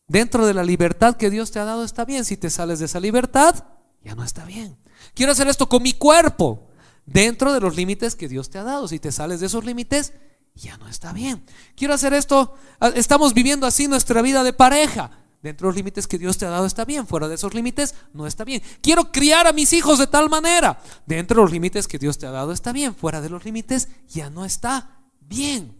Dentro 0.06 0.46
de 0.46 0.54
la 0.54 0.62
libertad 0.62 1.16
que 1.16 1.30
Dios 1.30 1.50
te 1.50 1.58
ha 1.58 1.64
dado 1.64 1.84
está 1.84 2.04
bien. 2.04 2.24
Si 2.24 2.36
te 2.36 2.50
sales 2.50 2.78
de 2.78 2.84
esa 2.84 3.00
libertad, 3.00 3.64
ya 4.04 4.14
no 4.14 4.24
está 4.24 4.44
bien. 4.44 4.78
Quiero 5.14 5.32
hacer 5.32 5.48
esto 5.48 5.68
con 5.68 5.82
mi 5.82 5.92
cuerpo 5.94 6.68
dentro 7.06 7.52
de 7.52 7.60
los 7.60 7.76
límites 7.76 8.16
que 8.16 8.28
Dios 8.28 8.50
te 8.50 8.58
ha 8.58 8.62
dado. 8.62 8.88
Si 8.88 8.98
te 8.98 9.12
sales 9.12 9.40
de 9.40 9.46
esos 9.46 9.64
límites, 9.64 10.12
ya 10.54 10.76
no 10.76 10.88
está 10.88 11.12
bien. 11.12 11.44
Quiero 11.76 11.94
hacer 11.94 12.12
esto, 12.14 12.54
ah, 12.80 12.92
estamos 12.94 13.34
viviendo 13.34 13.66
así 13.66 13.88
nuestra 13.88 14.22
vida 14.22 14.44
de 14.44 14.52
pareja. 14.52 15.10
Dentro 15.42 15.66
de 15.66 15.70
los 15.70 15.76
límites 15.76 16.06
que 16.06 16.18
Dios 16.18 16.38
te 16.38 16.46
ha 16.46 16.50
dado 16.50 16.66
está 16.66 16.84
bien, 16.84 17.06
fuera 17.06 17.26
de 17.26 17.34
esos 17.34 17.52
límites 17.52 17.96
no 18.12 18.28
está 18.28 18.44
bien. 18.44 18.62
Quiero 18.80 19.10
criar 19.10 19.48
a 19.48 19.52
mis 19.52 19.72
hijos 19.72 19.98
de 19.98 20.06
tal 20.06 20.30
manera. 20.30 20.80
Dentro 21.04 21.36
de 21.36 21.42
los 21.42 21.52
límites 21.52 21.88
que 21.88 21.98
Dios 21.98 22.16
te 22.16 22.26
ha 22.26 22.30
dado 22.30 22.52
está 22.52 22.72
bien, 22.72 22.94
fuera 22.94 23.20
de 23.20 23.28
los 23.28 23.44
límites 23.44 23.88
ya 24.08 24.30
no 24.30 24.44
está 24.44 25.00
bien. 25.20 25.76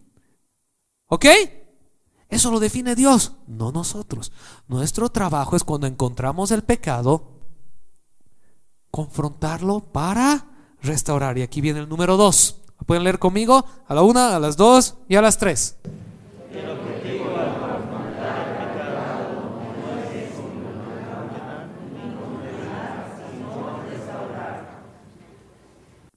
¿Ok? 1.07 1.25
Eso 2.27 2.51
lo 2.51 2.59
define 2.59 2.95
Dios, 2.95 3.33
no 3.47 3.71
nosotros. 3.71 4.33
Nuestro 4.67 5.09
trabajo 5.09 5.55
es 5.55 5.63
cuando 5.63 5.87
encontramos 5.87 6.51
el 6.51 6.63
pecado, 6.63 7.39
confrontarlo 8.91 9.93
para 9.93 10.52
restaurar. 10.83 11.37
Y 11.37 11.41
aquí 11.41 11.61
viene 11.61 11.79
el 11.79 11.89
número 11.89 12.17
dos. 12.17 12.57
¿Pueden 12.85 13.03
leer 13.03 13.17
conmigo? 13.17 13.65
A 13.87 13.95
la 13.95 14.03
una, 14.03 14.35
a 14.35 14.39
las 14.39 14.57
dos 14.57 14.95
y 15.07 15.15
a 15.15 15.21
las 15.21 15.37
tres. 15.37 15.77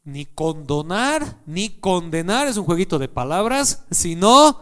Ni 0.04 0.24
condonar, 0.24 1.40
ni 1.46 1.68
condenar 1.80 2.46
es 2.46 2.56
un 2.56 2.64
jueguito 2.64 2.98
de 2.98 3.08
palabras, 3.08 3.84
sino 3.90 4.60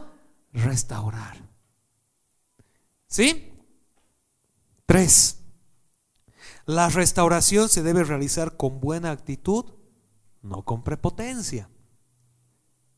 restaurar. 0.52 1.36
¿Sí? 3.06 3.52
Tres. 4.86 5.40
La 6.64 6.88
restauración 6.88 7.68
se 7.68 7.82
debe 7.82 8.04
realizar 8.04 8.56
con 8.56 8.80
buena 8.80 9.10
actitud 9.10 9.66
no 10.44 10.62
con 10.62 10.84
prepotencia. 10.84 11.68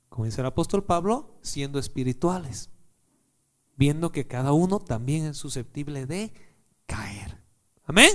Como 0.09 0.25
dice 0.25 0.41
el 0.41 0.47
apóstol 0.47 0.85
Pablo, 0.85 1.39
siendo 1.43 1.79
espirituales, 1.79 2.71
viendo 3.77 4.13
que 4.13 4.27
cada 4.27 4.53
uno 4.53 4.81
también 4.81 5.27
es 5.27 5.37
susceptible 5.37 6.07
de 6.07 6.33
caer. 6.87 7.43
Amén. 7.85 8.11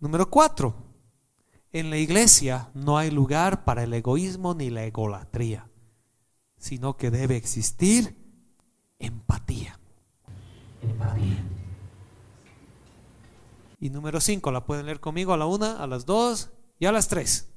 Número 0.00 0.28
cuatro, 0.28 0.74
en 1.72 1.90
la 1.90 1.96
iglesia 1.96 2.70
no 2.74 2.98
hay 2.98 3.10
lugar 3.10 3.64
para 3.64 3.84
el 3.84 3.94
egoísmo 3.94 4.54
ni 4.54 4.70
la 4.70 4.84
egolatría, 4.84 5.70
sino 6.56 6.96
que 6.96 7.10
debe 7.10 7.36
existir 7.36 8.16
empatía. 8.98 9.78
Empatía. 10.82 11.44
Y 13.80 13.90
número 13.90 14.20
cinco, 14.20 14.50
la 14.50 14.64
pueden 14.64 14.86
leer 14.86 14.98
conmigo 14.98 15.32
a 15.32 15.36
la 15.36 15.46
una, 15.46 15.80
a 15.80 15.86
las 15.86 16.06
dos 16.06 16.50
y 16.80 16.86
a 16.86 16.92
las 16.92 17.06
tres. 17.06 17.52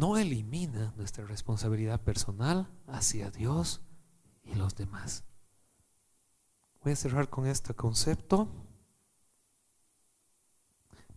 No 0.00 0.16
elimina 0.16 0.94
nuestra 0.96 1.26
responsabilidad 1.26 2.00
personal 2.00 2.70
hacia 2.86 3.30
Dios 3.30 3.82
y 4.42 4.54
los 4.54 4.74
demás. 4.74 5.24
Voy 6.82 6.92
a 6.92 6.96
cerrar 6.96 7.28
con 7.28 7.46
este 7.46 7.74
concepto. 7.74 8.48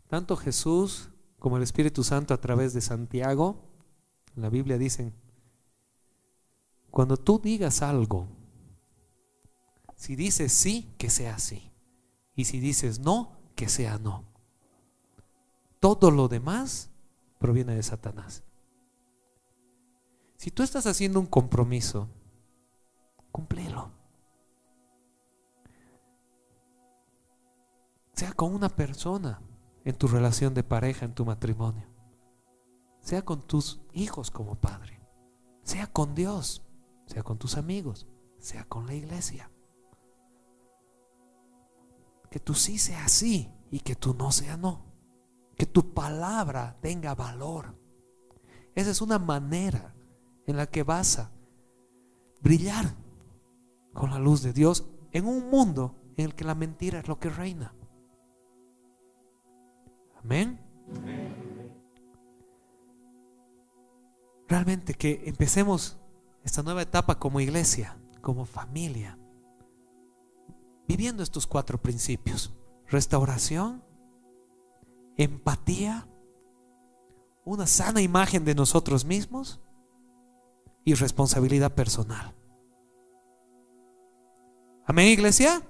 Tanto 0.10 0.36
Jesús 0.36 1.12
como 1.44 1.58
el 1.58 1.64
Espíritu 1.64 2.06
Santo 2.06 2.34
a 2.34 2.40
través 2.40 2.74
de 2.74 2.80
Santiago, 2.80 3.58
en 4.34 4.44
la 4.44 4.50
Biblia 4.50 4.78
dicen, 4.78 5.14
cuando 6.90 7.18
tú 7.18 7.38
digas 7.38 7.82
algo, 7.82 8.30
si 9.98 10.16
dices 10.16 10.54
sí, 10.54 10.96
que 10.98 11.10
sea 11.10 11.38
sí. 11.40 11.74
Y 12.34 12.46
si 12.46 12.62
dices 12.62 13.00
no, 13.00 13.36
que 13.58 13.68
sea 13.68 13.98
no. 13.98 14.24
Todo 15.82 16.12
lo 16.12 16.30
demás 16.30 16.90
proviene 17.40 17.76
de 17.76 17.84
Satanás. 17.84 18.42
Si 20.38 20.50
tú 20.50 20.64
estás 20.64 20.86
haciendo 20.86 21.20
un 21.20 21.26
compromiso, 21.26 22.08
cumplilo. 23.34 23.92
Sea 28.14 28.32
con 28.32 28.56
una 28.56 28.70
persona 28.70 29.42
en 29.86 29.96
tu 29.96 30.08
relación 30.08 30.54
de 30.54 30.64
pareja, 30.64 31.06
en 31.06 31.14
tu 31.14 31.26
matrimonio. 31.26 31.88
Sea 33.00 33.24
con 33.24 33.42
tus 33.42 33.82
hijos 33.92 34.32
como 34.32 34.56
padre. 34.56 35.02
Sea 35.64 35.88
con 35.88 36.16
Dios. 36.16 36.64
Sea 37.06 37.24
con 37.24 37.38
tus 37.38 37.58
amigos. 37.58 38.08
Sea 38.40 38.64
con 38.66 38.88
la 38.88 38.94
iglesia. 38.94 39.52
Que 42.30 42.40
tú 42.40 42.54
sí 42.54 42.78
sea 42.78 43.08
sí 43.10 43.52
y 43.72 43.80
que 43.82 43.96
tú 43.96 44.14
no 44.14 44.32
sea 44.32 44.58
no. 44.58 44.86
Que 45.58 45.66
tu 45.66 45.94
palabra 45.94 46.78
tenga 46.82 47.14
valor. 47.14 47.78
Esa 48.76 48.92
es 48.92 49.02
una 49.02 49.20
manera 49.20 49.94
en 50.48 50.58
la 50.58 50.66
que 50.66 50.84
vas 50.84 51.20
a 51.20 51.32
brillar 52.42 52.96
con 53.94 54.12
la 54.12 54.20
luz 54.20 54.42
de 54.42 54.54
Dios 54.54 54.86
en 55.12 55.28
un 55.28 55.50
mundo 55.50 55.96
en 56.18 56.26
el 56.26 56.36
que 56.36 56.44
la 56.44 56.56
mentira 56.56 57.00
es 57.00 57.08
lo 57.08 57.20
que 57.20 57.30
reina. 57.30 57.76
Amén. 60.24 60.60
Realmente 64.48 64.94
que 64.94 65.24
empecemos 65.26 65.98
esta 66.44 66.64
nueva 66.64 66.82
etapa 66.82 67.20
como 67.20 67.40
iglesia, 67.40 67.98
como 68.22 68.46
familia, 68.46 69.18
viviendo 70.88 71.24
estos 71.24 71.48
cuatro 71.48 71.82
principios. 71.82 72.54
Restauración, 72.88 73.84
empatía, 75.18 76.08
una 77.46 77.66
sana 77.66 78.02
imagen 78.02 78.46
de 78.46 78.56
nosotros 78.56 79.06
mismos 79.06 79.60
y 80.86 80.94
responsabilidad 80.94 81.74
personal. 81.74 82.34
Amén, 84.86 85.08
iglesia. 85.08 85.62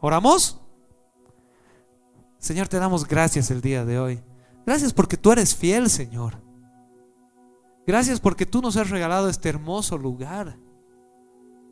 ¿Oramos? 0.00 0.60
Señor, 2.38 2.68
te 2.68 2.78
damos 2.78 3.06
gracias 3.06 3.50
el 3.50 3.60
día 3.60 3.84
de 3.84 3.98
hoy. 3.98 4.22
Gracias 4.64 4.92
porque 4.92 5.16
tú 5.16 5.32
eres 5.32 5.56
fiel, 5.56 5.90
Señor. 5.90 6.40
Gracias 7.86 8.20
porque 8.20 8.46
tú 8.46 8.60
nos 8.60 8.76
has 8.76 8.90
regalado 8.90 9.28
este 9.28 9.48
hermoso 9.48 9.98
lugar 9.98 10.58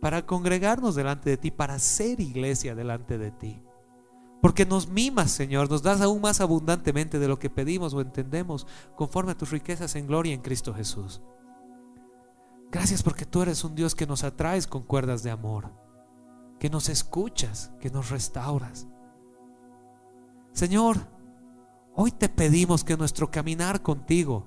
para 0.00 0.26
congregarnos 0.26 0.94
delante 0.94 1.30
de 1.30 1.36
ti, 1.36 1.50
para 1.50 1.78
ser 1.78 2.20
iglesia 2.20 2.74
delante 2.74 3.18
de 3.18 3.30
ti. 3.30 3.62
Porque 4.40 4.66
nos 4.66 4.88
mimas, 4.88 5.30
Señor, 5.30 5.70
nos 5.70 5.82
das 5.82 6.00
aún 6.00 6.20
más 6.20 6.40
abundantemente 6.40 7.18
de 7.18 7.28
lo 7.28 7.38
que 7.38 7.50
pedimos 7.50 7.94
o 7.94 8.00
entendemos, 8.00 8.66
conforme 8.94 9.32
a 9.32 9.36
tus 9.36 9.50
riquezas 9.50 9.94
en 9.96 10.06
gloria 10.06 10.34
en 10.34 10.42
Cristo 10.42 10.74
Jesús. 10.74 11.22
Gracias 12.70 13.02
porque 13.02 13.24
tú 13.24 13.42
eres 13.42 13.64
un 13.64 13.74
Dios 13.74 13.94
que 13.94 14.06
nos 14.06 14.24
atraes 14.24 14.66
con 14.66 14.82
cuerdas 14.82 15.22
de 15.22 15.30
amor, 15.30 15.72
que 16.58 16.70
nos 16.70 16.88
escuchas, 16.88 17.72
que 17.80 17.90
nos 17.90 18.10
restauras. 18.10 18.86
Señor, 20.56 20.96
hoy 21.94 22.10
te 22.12 22.30
pedimos 22.30 22.82
que 22.82 22.96
nuestro 22.96 23.30
caminar 23.30 23.82
contigo 23.82 24.46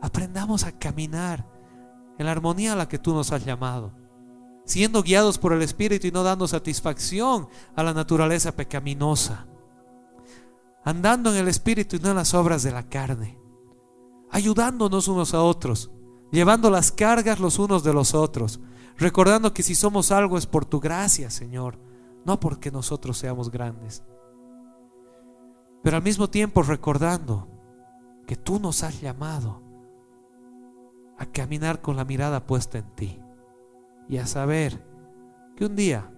aprendamos 0.00 0.62
a 0.62 0.70
caminar 0.70 1.44
en 2.16 2.26
la 2.26 2.30
armonía 2.30 2.74
a 2.74 2.76
la 2.76 2.86
que 2.86 3.00
tú 3.00 3.12
nos 3.12 3.32
has 3.32 3.44
llamado, 3.44 3.92
siendo 4.64 5.02
guiados 5.02 5.36
por 5.36 5.52
el 5.52 5.62
Espíritu 5.62 6.06
y 6.06 6.12
no 6.12 6.22
dando 6.22 6.46
satisfacción 6.46 7.48
a 7.74 7.82
la 7.82 7.92
naturaleza 7.92 8.54
pecaminosa, 8.54 9.48
andando 10.84 11.32
en 11.32 11.38
el 11.38 11.48
Espíritu 11.48 11.96
y 11.96 11.98
no 11.98 12.10
en 12.10 12.16
las 12.16 12.32
obras 12.32 12.62
de 12.62 12.70
la 12.70 12.88
carne, 12.88 13.36
ayudándonos 14.30 15.08
unos 15.08 15.34
a 15.34 15.42
otros, 15.42 15.90
llevando 16.30 16.70
las 16.70 16.92
cargas 16.92 17.40
los 17.40 17.58
unos 17.58 17.82
de 17.82 17.92
los 17.92 18.14
otros, 18.14 18.60
recordando 18.96 19.52
que 19.52 19.64
si 19.64 19.74
somos 19.74 20.12
algo 20.12 20.38
es 20.38 20.46
por 20.46 20.66
tu 20.66 20.78
gracia, 20.78 21.30
Señor, 21.30 21.80
no 22.24 22.38
porque 22.38 22.70
nosotros 22.70 23.18
seamos 23.18 23.50
grandes 23.50 24.04
pero 25.82 25.96
al 25.96 26.02
mismo 26.02 26.28
tiempo 26.28 26.62
recordando 26.62 27.48
que 28.26 28.36
tú 28.36 28.60
nos 28.60 28.82
has 28.82 29.00
llamado 29.00 29.62
a 31.18 31.26
caminar 31.26 31.80
con 31.80 31.96
la 31.96 32.04
mirada 32.04 32.46
puesta 32.46 32.78
en 32.78 32.94
ti 32.94 33.20
y 34.08 34.18
a 34.18 34.26
saber 34.26 34.84
que 35.56 35.64
un 35.66 35.76
día, 35.76 36.10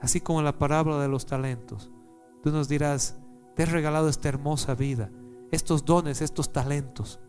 así 0.00 0.20
como 0.20 0.42
la 0.42 0.58
parábola 0.58 1.00
de 1.00 1.08
los 1.08 1.26
talentos, 1.26 1.90
tú 2.42 2.50
nos 2.50 2.68
dirás, 2.68 3.18
te 3.54 3.62
he 3.62 3.66
regalado 3.66 4.08
esta 4.08 4.28
hermosa 4.28 4.74
vida, 4.74 5.10
estos 5.50 5.84
dones, 5.84 6.20
estos 6.20 6.52
talentos. 6.52 7.20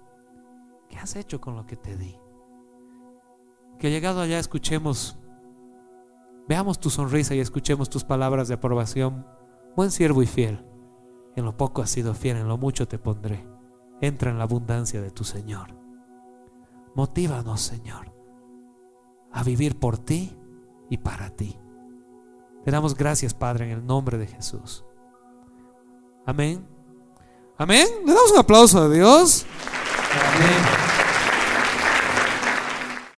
¿Qué 0.90 0.98
has 0.98 1.16
hecho 1.16 1.42
con 1.42 1.56
lo 1.56 1.66
que 1.66 1.76
te 1.76 1.98
di? 1.98 2.18
Que 3.80 3.92
llegado 3.92 4.22
allá 4.22 4.40
escuchemos, 4.40 5.18
veamos 6.48 6.80
tu 6.80 6.90
sonrisa 6.90 7.36
y 7.36 7.40
escuchemos 7.40 7.90
tus 7.90 8.04
palabras 8.04 8.48
de 8.48 8.54
aprobación, 8.54 9.28
buen 9.76 9.92
siervo 9.92 10.24
y 10.24 10.28
fiel. 10.28 10.66
En 11.36 11.46
lo 11.46 11.58
poco 11.58 11.82
has 11.82 11.90
sido 11.90 12.14
fiel, 12.14 12.38
en 12.38 12.48
lo 12.48 12.58
mucho 12.58 12.88
te 12.88 12.98
pondré. 12.98 13.46
Entra 14.02 14.32
en 14.32 14.38
la 14.38 14.44
abundancia 14.44 15.02
de 15.02 15.12
tu 15.12 15.24
Señor. 15.24 15.76
Motívanos, 16.96 17.62
Señor, 17.62 18.14
a 19.32 19.44
vivir 19.44 19.78
por 19.78 19.98
ti 19.98 20.38
y 20.90 20.98
para 20.98 21.30
ti. 21.30 21.58
Te 22.64 22.72
damos 22.72 22.96
gracias, 22.96 23.34
Padre, 23.34 23.66
en 23.66 23.72
el 23.72 23.86
nombre 23.86 24.18
de 24.18 24.28
Jesús. 24.28 24.86
Amén. 26.26 26.66
Amén. 27.58 27.88
Le 28.06 28.14
damos 28.14 28.32
un 28.32 28.40
aplauso 28.40 28.82
a 28.82 28.90
Dios. 28.90 29.46
Amén. 30.36 30.95